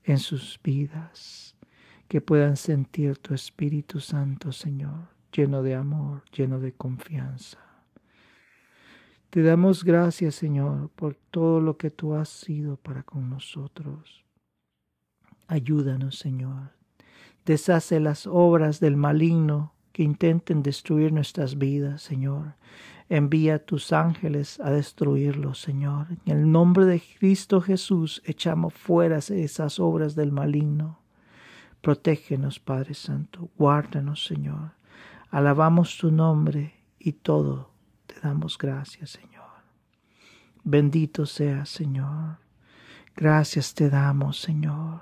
en 0.09 0.17
sus 0.17 0.59
vidas, 0.63 1.55
que 2.07 2.19
puedan 2.19 2.57
sentir 2.57 3.17
tu 3.19 3.35
Espíritu 3.35 3.99
Santo, 3.99 4.51
Señor, 4.51 5.09
lleno 5.31 5.61
de 5.61 5.75
amor, 5.75 6.23
lleno 6.35 6.59
de 6.59 6.73
confianza. 6.73 7.59
Te 9.29 9.43
damos 9.43 9.83
gracias, 9.83 10.33
Señor, 10.33 10.89
por 10.95 11.13
todo 11.13 11.61
lo 11.61 11.77
que 11.77 11.91
tú 11.91 12.15
has 12.15 12.29
sido 12.29 12.77
para 12.77 13.03
con 13.03 13.29
nosotros. 13.29 14.25
Ayúdanos, 15.47 16.17
Señor. 16.17 16.71
Deshace 17.45 17.99
las 17.99 18.25
obras 18.25 18.79
del 18.79 18.97
maligno 18.97 19.73
que 19.91 20.01
intenten 20.01 20.63
destruir 20.63 21.13
nuestras 21.13 21.59
vidas, 21.59 22.01
Señor. 22.01 22.55
Envía 23.09 23.57
tus 23.65 23.91
ángeles 23.91 24.59
a 24.59 24.69
destruirlos, 24.69 25.59
Señor. 25.59 26.05
En 26.27 26.37
el 26.37 26.51
nombre 26.51 26.85
de 26.85 27.01
Cristo 27.01 27.59
Jesús 27.59 28.21
echamos 28.23 28.75
fuera 28.75 29.17
esas 29.17 29.79
obras 29.79 30.13
del 30.13 30.31
maligno. 30.31 30.99
Protégenos, 31.81 32.59
Padre 32.59 32.93
Santo. 32.93 33.49
Guárdanos, 33.57 34.23
Señor. 34.23 34.73
Alabamos 35.31 35.97
tu 35.97 36.11
nombre 36.11 36.75
y 36.99 37.13
todo 37.13 37.71
te 38.05 38.19
damos 38.21 38.59
gracias, 38.59 39.09
Señor. 39.09 39.49
Bendito 40.63 41.25
seas, 41.25 41.69
Señor. 41.69 42.37
Gracias 43.15 43.73
te 43.73 43.89
damos, 43.89 44.39
Señor. 44.39 45.01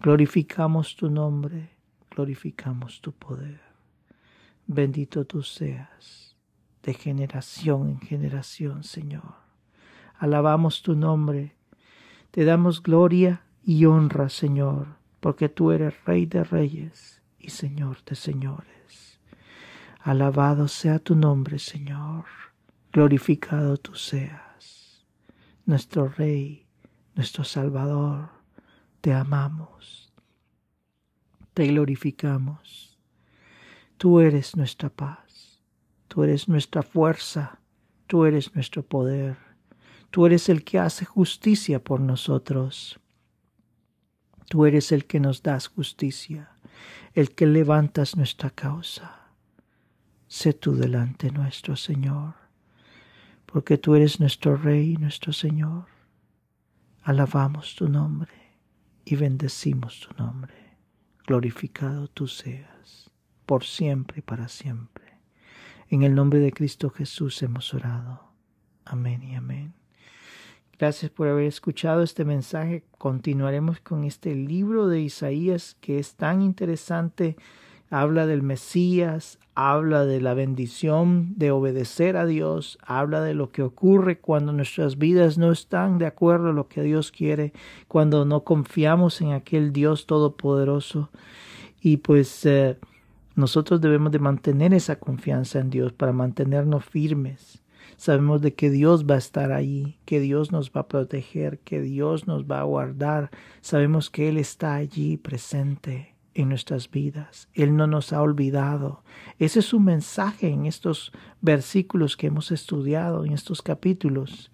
Glorificamos 0.00 0.94
tu 0.94 1.10
nombre, 1.10 1.70
glorificamos 2.12 3.00
tu 3.00 3.10
poder. 3.10 3.60
Bendito 4.66 5.24
tú 5.24 5.42
seas 5.42 6.23
de 6.84 6.94
generación 6.94 7.88
en 7.88 8.00
generación, 8.00 8.84
Señor. 8.84 9.34
Alabamos 10.18 10.82
tu 10.82 10.94
nombre. 10.94 11.56
Te 12.30 12.44
damos 12.44 12.82
gloria 12.82 13.42
y 13.64 13.84
honra, 13.86 14.28
Señor, 14.28 14.86
porque 15.20 15.48
tú 15.48 15.72
eres 15.72 15.94
Rey 16.04 16.26
de 16.26 16.44
reyes 16.44 17.22
y 17.38 17.50
Señor 17.50 18.04
de 18.04 18.14
señores. 18.14 19.20
Alabado 20.00 20.68
sea 20.68 20.98
tu 20.98 21.14
nombre, 21.16 21.58
Señor. 21.58 22.24
Glorificado 22.92 23.76
tú 23.76 23.94
seas. 23.94 25.04
Nuestro 25.66 26.08
Rey, 26.08 26.66
nuestro 27.14 27.44
Salvador, 27.44 28.28
te 29.00 29.12
amamos. 29.14 30.12
Te 31.54 31.66
glorificamos 31.66 32.94
Tú 33.96 34.20
eres 34.20 34.56
nuestra 34.56 34.90
paz, 34.90 35.23
tú 36.08 36.24
eres 36.24 36.48
nuestra 36.48 36.82
fuerza, 36.82 37.60
tú 38.06 38.24
eres 38.24 38.54
nuestro 38.54 38.82
poder, 38.82 39.36
tú 40.10 40.26
eres 40.26 40.48
el 40.48 40.64
que 40.64 40.78
hace 40.78 41.04
justicia 41.04 41.82
por 41.82 42.00
nosotros. 42.00 43.00
Tú 44.48 44.66
eres 44.66 44.92
el 44.92 45.06
que 45.06 45.20
nos 45.20 45.42
das 45.42 45.68
justicia, 45.68 46.50
el 47.14 47.34
que 47.34 47.46
levantas 47.46 48.16
nuestra 48.16 48.50
causa. 48.50 49.30
Sé 50.28 50.52
tú 50.52 50.74
delante 50.74 51.30
nuestro, 51.30 51.76
Señor, 51.76 52.34
porque 53.46 53.78
tú 53.78 53.94
eres 53.94 54.20
nuestro 54.20 54.56
Rey 54.56 54.96
nuestro 54.96 55.32
Señor. 55.32 55.86
Alabamos 57.02 57.74
tu 57.74 57.88
nombre 57.88 58.32
y 59.04 59.16
bendecimos 59.16 60.00
tu 60.00 60.22
nombre. 60.22 60.54
Glorificado 61.26 62.08
tú 62.08 62.26
seas 62.28 63.10
por 63.46 63.64
siempre 63.64 64.18
y 64.18 64.22
para 64.22 64.48
siempre. 64.48 65.03
En 65.90 66.02
el 66.02 66.14
nombre 66.14 66.38
de 66.40 66.52
Cristo 66.52 66.90
Jesús 66.90 67.42
hemos 67.42 67.72
orado. 67.74 68.20
Amén 68.84 69.22
y 69.22 69.34
amén. 69.34 69.74
Gracias 70.78 71.10
por 71.10 71.28
haber 71.28 71.44
escuchado 71.44 72.02
este 72.02 72.24
mensaje. 72.24 72.84
Continuaremos 72.98 73.80
con 73.80 74.04
este 74.04 74.34
libro 74.34 74.88
de 74.88 75.00
Isaías 75.00 75.76
que 75.80 75.98
es 75.98 76.14
tan 76.14 76.42
interesante. 76.42 77.36
Habla 77.90 78.26
del 78.26 78.42
Mesías, 78.42 79.38
habla 79.54 80.04
de 80.04 80.20
la 80.20 80.34
bendición 80.34 81.34
de 81.36 81.52
obedecer 81.52 82.16
a 82.16 82.26
Dios, 82.26 82.78
habla 82.84 83.20
de 83.20 83.34
lo 83.34 83.50
que 83.50 83.62
ocurre 83.62 84.18
cuando 84.18 84.52
nuestras 84.52 84.98
vidas 84.98 85.38
no 85.38 85.52
están 85.52 85.98
de 85.98 86.06
acuerdo 86.06 86.48
a 86.48 86.52
lo 86.52 86.66
que 86.66 86.82
Dios 86.82 87.12
quiere, 87.12 87.52
cuando 87.86 88.24
no 88.24 88.42
confiamos 88.42 89.20
en 89.20 89.32
aquel 89.32 89.72
Dios 89.72 90.06
todopoderoso. 90.06 91.10
Y 91.80 91.98
pues 91.98 92.44
eh, 92.46 92.78
nosotros 93.36 93.80
debemos 93.80 94.12
de 94.12 94.20
mantener 94.20 94.72
esa 94.74 94.96
confianza 94.96 95.58
en 95.58 95.70
Dios 95.70 95.92
para 95.92 96.12
mantenernos 96.12 96.84
firmes. 96.84 97.62
Sabemos 97.96 98.40
de 98.42 98.54
que 98.54 98.70
Dios 98.70 99.06
va 99.06 99.16
a 99.16 99.18
estar 99.18 99.52
allí, 99.52 99.98
que 100.04 100.20
Dios 100.20 100.52
nos 100.52 100.70
va 100.70 100.82
a 100.82 100.88
proteger, 100.88 101.58
que 101.60 101.80
Dios 101.80 102.26
nos 102.26 102.44
va 102.44 102.60
a 102.60 102.64
guardar. 102.64 103.30
Sabemos 103.60 104.10
que 104.10 104.28
Él 104.28 104.36
está 104.36 104.74
allí 104.74 105.16
presente 105.16 106.14
en 106.34 106.48
nuestras 106.48 106.90
vidas. 106.90 107.48
Él 107.54 107.76
no 107.76 107.86
nos 107.86 108.12
ha 108.12 108.22
olvidado. 108.22 109.02
Ese 109.38 109.60
es 109.60 109.66
su 109.66 109.80
mensaje 109.80 110.48
en 110.48 110.66
estos 110.66 111.12
versículos 111.40 112.16
que 112.16 112.28
hemos 112.28 112.52
estudiado, 112.52 113.24
en 113.24 113.32
estos 113.32 113.62
capítulos, 113.62 114.50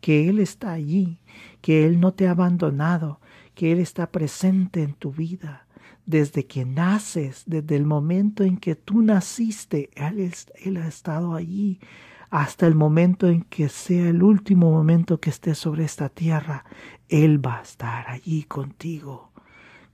que 0.00 0.28
Él 0.28 0.38
está 0.40 0.72
allí, 0.72 1.18
que 1.60 1.86
Él 1.86 2.00
no 2.00 2.14
te 2.14 2.26
ha 2.28 2.32
abandonado, 2.32 3.20
que 3.54 3.72
Él 3.72 3.78
está 3.78 4.10
presente 4.10 4.82
en 4.82 4.94
tu 4.94 5.12
vida 5.12 5.63
desde 6.06 6.46
que 6.46 6.64
naces, 6.64 7.44
desde 7.46 7.76
el 7.76 7.86
momento 7.86 8.44
en 8.44 8.58
que 8.58 8.74
tú 8.74 9.02
naciste, 9.02 9.90
Él, 9.94 10.76
ha 10.76 10.86
estado 10.86 11.34
allí 11.34 11.80
hasta 12.30 12.66
el 12.66 12.74
momento 12.74 13.28
en 13.28 13.42
que 13.42 13.68
sea 13.68 14.08
el 14.08 14.22
último 14.22 14.70
momento 14.70 15.20
que 15.20 15.30
estés 15.30 15.58
sobre 15.58 15.84
esta 15.84 16.08
tierra. 16.08 16.64
Él 17.08 17.44
va 17.44 17.58
a 17.58 17.62
estar 17.62 18.08
allí 18.08 18.42
contigo. 18.44 19.32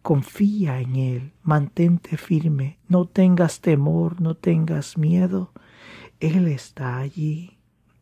Confía 0.03 0.81
en 0.81 0.97
Él, 0.97 1.33
mantente 1.43 2.17
firme, 2.17 2.79
no 2.89 3.07
tengas 3.07 3.61
temor, 3.61 4.21
no 4.21 4.35
tengas 4.35 4.97
miedo. 4.97 5.53
Él 6.19 6.49
está 6.49 6.99
allí. 6.99 7.59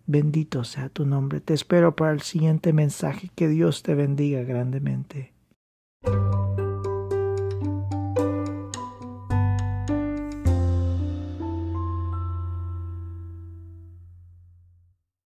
Bendito 0.06 0.64
sea 0.64 0.88
tu 0.88 1.04
nombre. 1.04 1.40
Te 1.40 1.52
espero 1.52 1.94
para 1.94 2.12
el 2.12 2.22
siguiente 2.22 2.72
mensaje. 2.72 3.30
Que 3.34 3.46
Dios 3.46 3.82
te 3.82 3.94
bendiga 3.94 4.42
grandemente. 4.42 5.34